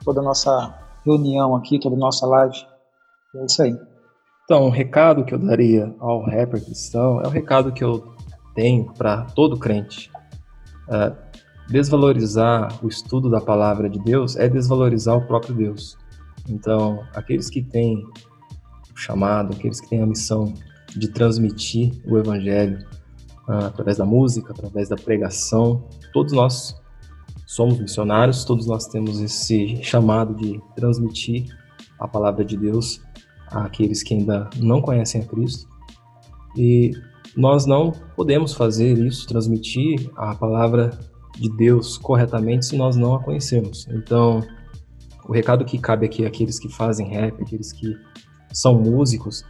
[0.04, 0.74] toda a nossa
[1.06, 2.58] reunião aqui, toda a nossa live.
[3.36, 3.78] É isso aí.
[4.44, 8.16] Então, o um recado que eu daria ao rapper cristão é o recado que eu
[8.54, 10.12] tenho para todo crente.
[10.88, 11.16] Uh,
[11.70, 15.98] desvalorizar o estudo da palavra de Deus é desvalorizar o próprio Deus.
[16.50, 18.04] Então, aqueles que têm
[18.94, 20.54] o chamado, aqueles que têm a missão
[20.90, 22.86] de transmitir o evangelho,
[23.60, 25.84] através da música, através da pregação.
[26.14, 26.76] Todos nós
[27.46, 31.46] somos missionários, todos nós temos esse chamado de transmitir
[32.00, 33.02] a palavra de Deus
[33.48, 35.70] àqueles que ainda não conhecem a Cristo.
[36.56, 36.92] E
[37.36, 40.92] nós não podemos fazer isso, transmitir a palavra
[41.38, 43.88] de Deus corretamente se nós não a conhecemos.
[43.90, 44.42] Então,
[45.28, 47.96] o recado que cabe aqui àqueles que fazem rap, aqueles que
[48.52, 49.46] são músicos,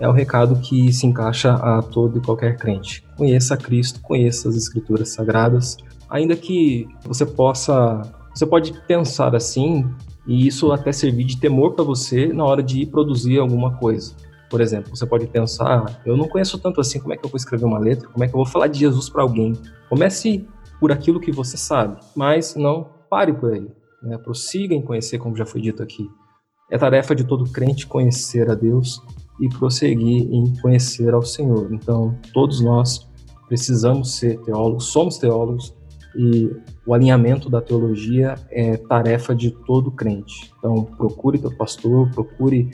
[0.00, 3.04] é o recado que se encaixa a todo e qualquer crente.
[3.16, 5.76] Conheça Cristo, conheça as Escrituras Sagradas,
[6.08, 8.00] ainda que você possa,
[8.34, 9.86] você pode pensar assim
[10.26, 14.16] e isso até servir de temor para você na hora de produzir alguma coisa.
[14.48, 17.36] Por exemplo, você pode pensar, eu não conheço tanto assim, como é que eu vou
[17.36, 18.08] escrever uma letra?
[18.08, 19.52] Como é que eu vou falar de Jesus para alguém?
[19.88, 20.48] Comece
[20.80, 23.68] por aquilo que você sabe, mas não pare por aí.
[24.02, 24.16] Né?
[24.16, 26.08] Prossiga em conhecer, como já foi dito aqui.
[26.70, 29.02] É tarefa de todo crente conhecer a Deus
[29.40, 31.72] e prosseguir em conhecer ao Senhor.
[31.72, 33.08] Então, todos nós
[33.48, 35.74] precisamos ser teólogos, somos teólogos,
[36.14, 36.50] e
[36.86, 40.52] o alinhamento da teologia é tarefa de todo crente.
[40.58, 42.70] Então, procure teu pastor, procure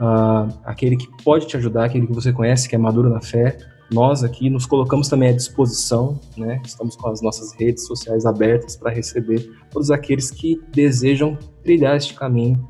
[0.00, 3.58] uh, aquele que pode te ajudar, aquele que você conhece, que é maduro na fé.
[3.92, 6.60] Nós aqui nos colocamos também à disposição, né?
[6.64, 12.14] estamos com as nossas redes sociais abertas para receber todos aqueles que desejam trilhar este
[12.14, 12.68] caminho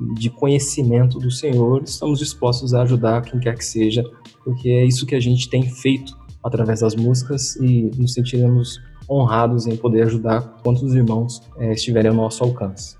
[0.00, 1.82] de conhecimento do Senhor.
[1.82, 4.04] Estamos dispostos a ajudar quem quer que seja,
[4.44, 8.80] porque é isso que a gente tem feito através das músicas e nos sentiremos
[9.10, 12.96] honrados em poder ajudar quantos irmãos é, estiverem ao nosso alcance.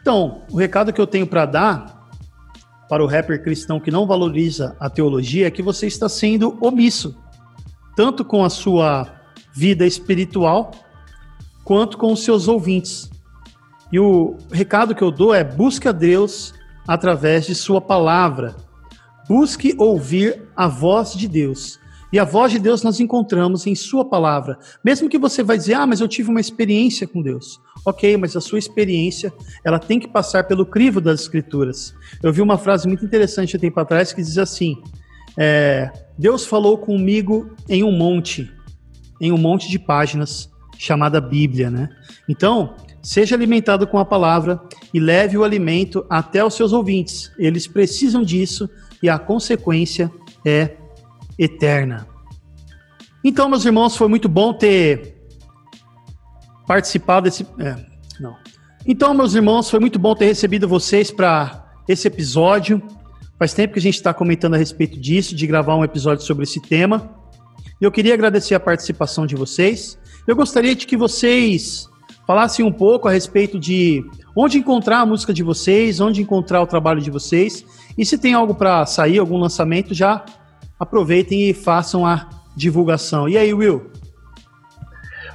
[0.00, 2.00] Então, o recado que eu tenho para dar
[2.88, 7.16] para o rapper cristão que não valoriza a teologia é que você está sendo omisso,
[7.94, 9.20] tanto com a sua
[9.54, 10.72] vida espiritual
[11.62, 13.08] quanto com os seus ouvintes.
[13.92, 16.54] E o recado que eu dou é: busque a Deus
[16.86, 18.56] através de Sua palavra.
[19.28, 21.78] Busque ouvir a voz de Deus.
[22.12, 24.58] E a voz de Deus nós encontramos em Sua palavra.
[24.84, 27.60] Mesmo que você vai dizer, ah, mas eu tive uma experiência com Deus.
[27.86, 29.32] Ok, mas a sua experiência
[29.64, 31.94] ela tem que passar pelo crivo das Escrituras.
[32.22, 34.82] Eu vi uma frase muito interessante um tempo atrás que diz assim:
[35.38, 38.52] é, Deus falou comigo em um monte,
[39.20, 41.88] em um monte de páginas chamada Bíblia, né?
[42.28, 44.60] Então, seja alimentado com a palavra
[44.92, 47.32] e leve o alimento até os seus ouvintes.
[47.38, 48.68] Eles precisam disso
[49.02, 50.10] e a consequência
[50.44, 50.76] é
[51.38, 52.06] eterna.
[53.24, 55.16] Então, meus irmãos, foi muito bom ter
[56.66, 57.46] participado desse.
[57.58, 57.76] É,
[58.18, 58.36] não.
[58.86, 62.82] Então, meus irmãos, foi muito bom ter recebido vocês para esse episódio.
[63.38, 66.44] Faz tempo que a gente está comentando a respeito disso, de gravar um episódio sobre
[66.44, 67.14] esse tema.
[67.80, 69.98] Eu queria agradecer a participação de vocês.
[70.26, 71.89] Eu gostaria de que vocês
[72.30, 74.04] falassem um pouco a respeito de
[74.36, 77.66] onde encontrar a música de vocês, onde encontrar o trabalho de vocês.
[77.98, 80.24] E se tem algo para sair, algum lançamento, já
[80.78, 83.28] aproveitem e façam a divulgação.
[83.28, 83.90] E aí, Will?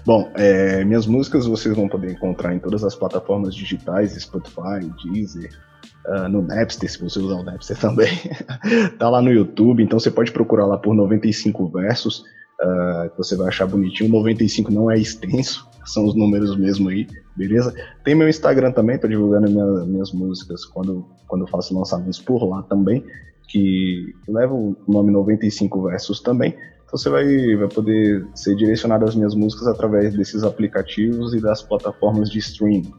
[0.06, 5.52] Bom, é, minhas músicas vocês vão poder encontrar em todas as plataformas digitais, Spotify, Deezer,
[6.08, 8.18] uh, no Napster, se você usar o Napster também.
[8.98, 12.24] tá lá no YouTube, então você pode procurar lá por 95 versos,
[12.62, 14.10] uh, que você vai achar bonitinho.
[14.10, 17.74] 95 não é extenso, são os números mesmo aí, beleza?
[18.04, 22.44] Tem meu Instagram também, tô divulgando minha, minhas músicas quando, quando eu faço lançamentos por
[22.44, 23.04] lá também
[23.48, 26.56] que leva o nome 95 Versos também.
[26.86, 31.62] Então você vai, vai poder ser direcionado às minhas músicas através desses aplicativos e das
[31.62, 32.92] plataformas de streaming.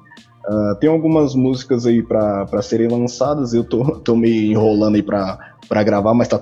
[0.48, 5.82] Uh, tem algumas músicas aí para serem lançadas, eu tô, tô me enrolando aí para
[5.84, 6.40] gravar, mas tá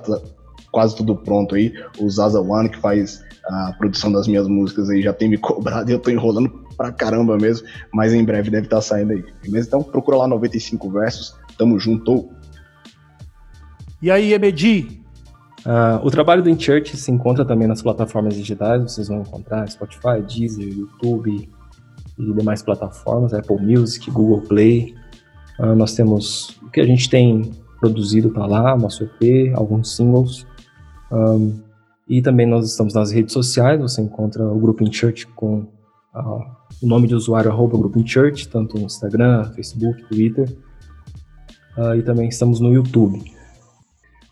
[0.75, 1.73] quase tudo pronto aí.
[1.97, 5.89] O Zaza One, que faz a produção das minhas músicas aí, já tem me cobrado
[5.89, 9.23] e eu tô enrolando pra caramba mesmo, mas em breve deve estar tá saindo aí.
[9.41, 9.69] Beleza?
[9.69, 12.27] Então procura lá 95 Versos, tamo junto.
[14.01, 15.01] E aí, Emedi?
[15.65, 20.21] Uh, o trabalho do InChurch se encontra também nas plataformas digitais, vocês vão encontrar Spotify,
[20.27, 21.49] Deezer, YouTube
[22.19, 24.93] e demais plataformas, Apple Music, Google Play.
[25.57, 27.49] Uh, nós temos o que a gente tem
[27.79, 30.45] produzido para lá, nosso EP, alguns singles.
[31.15, 31.59] Um,
[32.07, 35.59] e também nós estamos nas redes sociais, você encontra o Grupo InChurch com
[36.13, 36.43] uh,
[36.81, 40.55] o nome de usuário arroba Grupo InChurch, tanto no Instagram, Facebook, Twitter.
[41.97, 43.23] e também estamos no YouTube.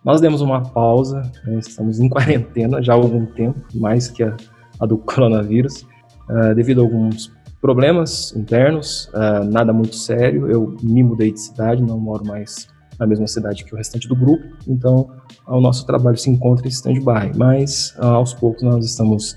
[0.03, 4.35] Nós demos uma pausa, né, estamos em quarentena já há algum tempo, mais que a,
[4.79, 5.85] a do coronavírus,
[6.29, 7.31] uh, devido a alguns
[7.61, 10.51] problemas internos, uh, nada muito sério.
[10.51, 12.67] Eu me mudei de cidade, não moro mais
[13.03, 15.09] na mesma cidade que o restante do grupo, então
[15.45, 19.35] o nosso trabalho se encontra em stand-by, mas uh, aos poucos nós estamos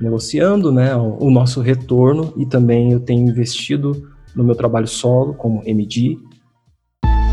[0.00, 5.62] negociando né, o, nosso retorno e também eu tenho investido no meu trabalho solo como
[5.64, 6.18] MD.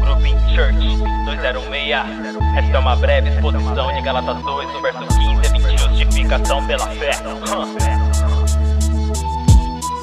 [0.01, 0.77] Grouping Church
[1.25, 6.67] 206 esta é uma breve exposição de Galatas 2, no verso 15 a 20, justificação
[6.67, 7.11] pela fé.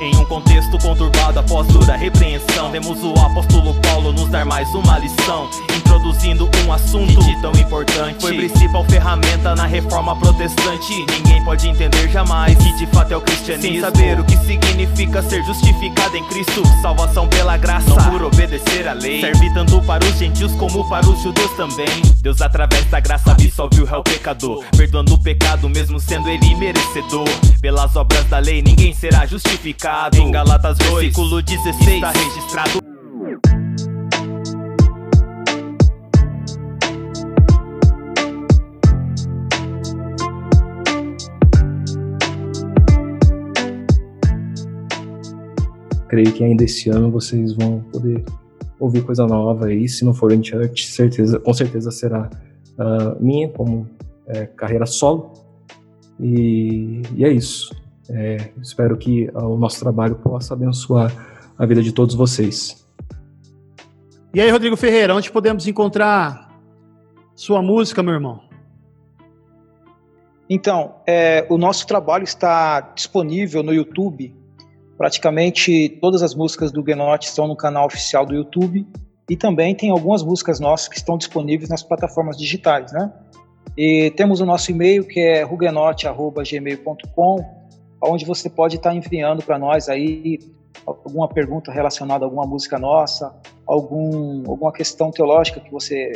[0.00, 4.96] Em um contexto conturbado após dura repreensão, vemos o apóstolo Paulo nos dar mais uma
[4.96, 8.20] lição, introduzindo um assunto de tão importante.
[8.20, 11.04] Foi principal ferramenta na reforma protestante.
[11.10, 13.72] Ninguém pode entender jamais que de fato é o cristianismo.
[13.72, 18.86] Sem saber o que significa ser justificado em Cristo, salvação pela graça, não por obedecer
[18.86, 19.20] à lei.
[19.20, 21.88] Serve tanto para os gentios como para os judeus também.
[22.22, 27.28] Deus, através da graça, absolve o réu pecador, perdoando o pecado, mesmo sendo ele merecedor.
[27.60, 30.16] Pelas obras da lei, ninguém será justificado pecado.
[30.18, 32.78] Em Galatas 2, versículo 16, está registrado.
[46.08, 48.24] Creio que ainda esse ano vocês vão poder
[48.78, 49.88] ouvir coisa nova aí.
[49.88, 52.28] Se não for em church, certeza, com certeza será
[52.78, 53.88] uh, minha como
[54.26, 55.32] é, carreira solo.
[56.20, 57.74] E, e é isso.
[58.10, 61.12] É, espero que o nosso trabalho possa abençoar
[61.58, 62.86] a vida de todos vocês.
[64.32, 66.48] E aí, Rodrigo Ferreira, onde podemos encontrar
[67.34, 68.48] sua música, meu irmão?
[70.50, 74.34] Então, é, o nosso trabalho está disponível no YouTube.
[74.96, 78.86] Praticamente todas as músicas do Genote estão no canal oficial do YouTube
[79.28, 83.12] e também tem algumas músicas nossas que estão disponíveis nas plataformas digitais, né?
[83.76, 87.57] E temos o nosso e-mail que é rugenote@gmail.com,
[88.00, 90.38] onde você pode estar enviando para nós aí
[90.86, 93.34] alguma pergunta relacionada a alguma música nossa,
[93.66, 96.12] algum, alguma questão teológica que você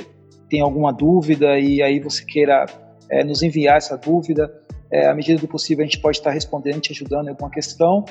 [0.49, 2.67] tem alguma dúvida e aí você queira
[3.11, 4.53] é, nos enviar essa dúvida.
[4.91, 8.05] É, à medida do possível, a gente pode estar respondendo, te ajudando em alguma questão.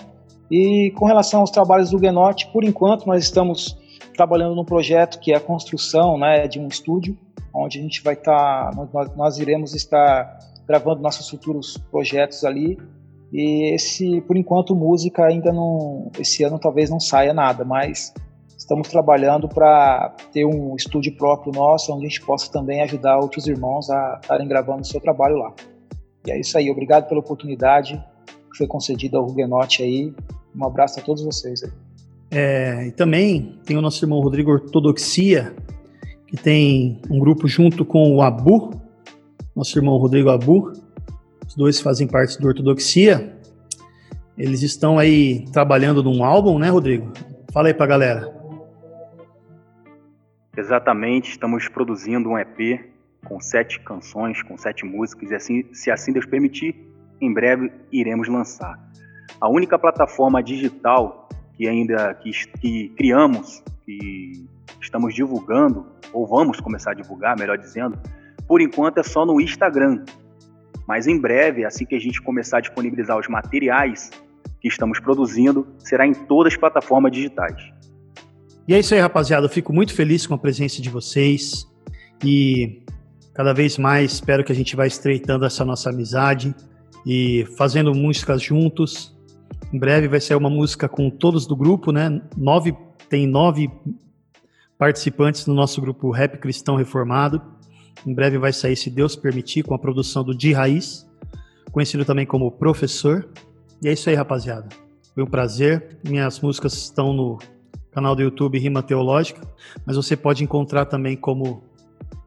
[0.49, 3.77] E com relação aos trabalhos do Genote, por enquanto nós estamos
[4.15, 7.17] trabalhando num projeto que é a construção né, de um estúdio,
[7.53, 12.77] onde a gente vai estar, nós, nós iremos estar gravando nossos futuros projetos ali
[13.31, 18.13] e esse, por enquanto, música ainda não, esse ano talvez não saia nada, mas
[18.57, 23.47] estamos trabalhando para ter um estúdio próprio nosso, onde a gente possa também ajudar outros
[23.47, 25.53] irmãos a estarem gravando o seu trabalho lá.
[26.27, 28.03] E é isso aí, obrigado pela oportunidade
[28.51, 30.13] que foi concedida ao Huguenote aí.
[30.55, 31.71] Um abraço a todos vocês aí.
[32.29, 35.53] É, e também tem o nosso irmão Rodrigo Ortodoxia,
[36.27, 38.71] que tem um grupo junto com o Abu,
[39.55, 40.71] nosso irmão Rodrigo Abu,
[41.51, 43.37] os dois fazem parte do Ortodoxia.
[44.37, 47.11] Eles estão aí trabalhando num álbum, né, Rodrigo?
[47.51, 48.33] Fala aí pra galera.
[50.55, 52.89] Exatamente, estamos produzindo um EP
[53.25, 56.73] com sete canções, com sete músicas, e assim, se assim Deus permitir,
[57.19, 58.79] em breve iremos lançar.
[59.39, 61.27] A única plataforma digital
[61.57, 62.31] que ainda que,
[62.61, 64.47] que criamos, que
[64.81, 67.99] estamos divulgando, ou vamos começar a divulgar, melhor dizendo,
[68.47, 70.05] por enquanto é só no Instagram.
[70.87, 74.09] Mas em breve, assim que a gente começar a disponibilizar os materiais
[74.59, 77.55] que estamos produzindo, será em todas as plataformas digitais.
[78.67, 79.45] E é isso aí, rapaziada.
[79.45, 81.67] Eu fico muito feliz com a presença de vocês
[82.23, 82.83] e
[83.33, 86.53] cada vez mais espero que a gente vá estreitando essa nossa amizade
[87.05, 89.17] e fazendo músicas juntos.
[89.73, 92.21] Em breve vai sair uma música com todos do grupo, né?
[92.37, 92.75] Nove,
[93.09, 93.69] tem nove
[94.77, 97.41] participantes no nosso grupo Rap Cristão Reformado.
[98.05, 101.07] Em breve vai sair, se Deus permitir, com a produção do Di Raiz,
[101.71, 103.27] conhecido também como Professor.
[103.81, 104.67] E é isso aí, rapaziada.
[105.13, 105.99] Foi um prazer.
[106.03, 107.37] Minhas músicas estão no
[107.91, 109.41] canal do YouTube Rima Teológica,
[109.85, 111.63] mas você pode encontrar também como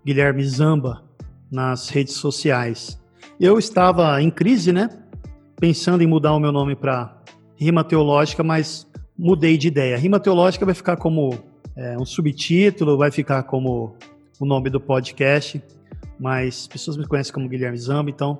[0.04, 1.02] Guilherme Zamba
[1.50, 3.00] nas redes sociais.
[3.40, 4.88] Eu estava em crise, né?
[5.58, 7.16] Pensando em mudar o meu nome para
[7.56, 8.86] Rima Teológica, mas
[9.16, 9.96] mudei de ideia.
[9.96, 11.38] Rima Teológica vai ficar como
[11.76, 13.96] é, um subtítulo, vai ficar como
[14.40, 15.62] o nome do podcast,
[16.18, 18.38] mas pessoas me conhecem como Guilherme Zamba, então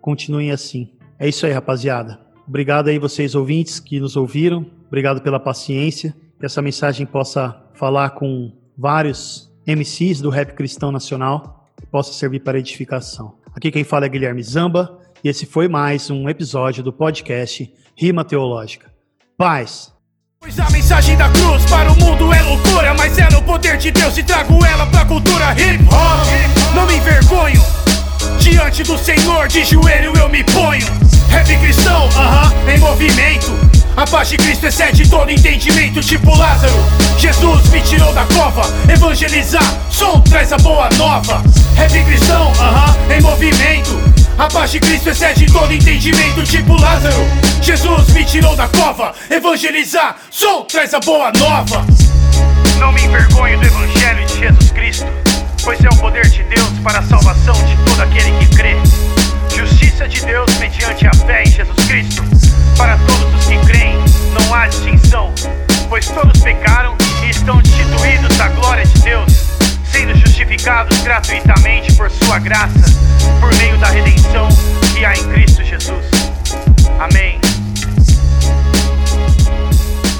[0.00, 0.90] continuem assim.
[1.18, 2.20] É isso aí, rapaziada.
[2.46, 4.66] Obrigado aí vocês ouvintes que nos ouviram.
[4.86, 6.14] Obrigado pela paciência.
[6.38, 12.40] Que essa mensagem possa falar com vários MCs do rap cristão nacional e possa servir
[12.40, 13.38] para edificação.
[13.54, 18.24] Aqui quem fala é Guilherme Zamba e esse foi mais um episódio do podcast Rima
[18.24, 18.92] Teológica.
[19.36, 19.95] Paz.
[20.38, 23.90] Pois a mensagem da cruz para o mundo é loucura, mas é no poder de
[23.90, 26.74] Deus e trago ela pra cultura hip hop.
[26.74, 27.64] Não me envergonho,
[28.38, 30.86] diante do Senhor de joelho eu me ponho.
[31.30, 33.52] Rap cristão, aham, uh -huh, em movimento.
[33.96, 36.84] A paz de Cristo excede todo entendimento, tipo Lázaro.
[37.18, 41.42] Jesus me tirou da cova, evangelizar, som traz a boa nova.
[41.76, 44.15] Rap cristão, aham, uh -huh, em movimento.
[44.38, 47.16] A paz de Cristo excede todo entendimento, tipo Lázaro.
[47.62, 51.86] Jesus me tirou da cova, evangelizar, som traz a boa nova.
[52.78, 55.06] Não me envergonho do evangelho de Jesus Cristo,
[55.64, 58.76] pois é o poder de Deus para a salvação de todo aquele que crê.
[59.56, 62.22] Justiça de Deus mediante a fé em Jesus Cristo,
[62.76, 63.96] para todos os que creem,
[64.38, 65.32] não há distinção,
[65.88, 66.94] pois todos pecaram
[67.24, 69.45] e estão destituídos da glória de Deus
[69.92, 72.86] sendo justificados gratuitamente por sua graça,
[73.40, 74.48] por meio da redenção
[74.94, 76.06] que há em Cristo Jesus.
[76.98, 77.40] Amém.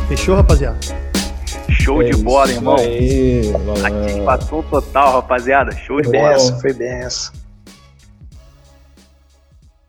[0.09, 0.79] Fechou, rapaziada?
[1.69, 2.77] Show é de bola, irmão.
[2.77, 5.73] Aí, Satisfação total, rapaziada.
[5.77, 6.33] Show de foi bola.
[6.33, 7.46] Benção, foi benção.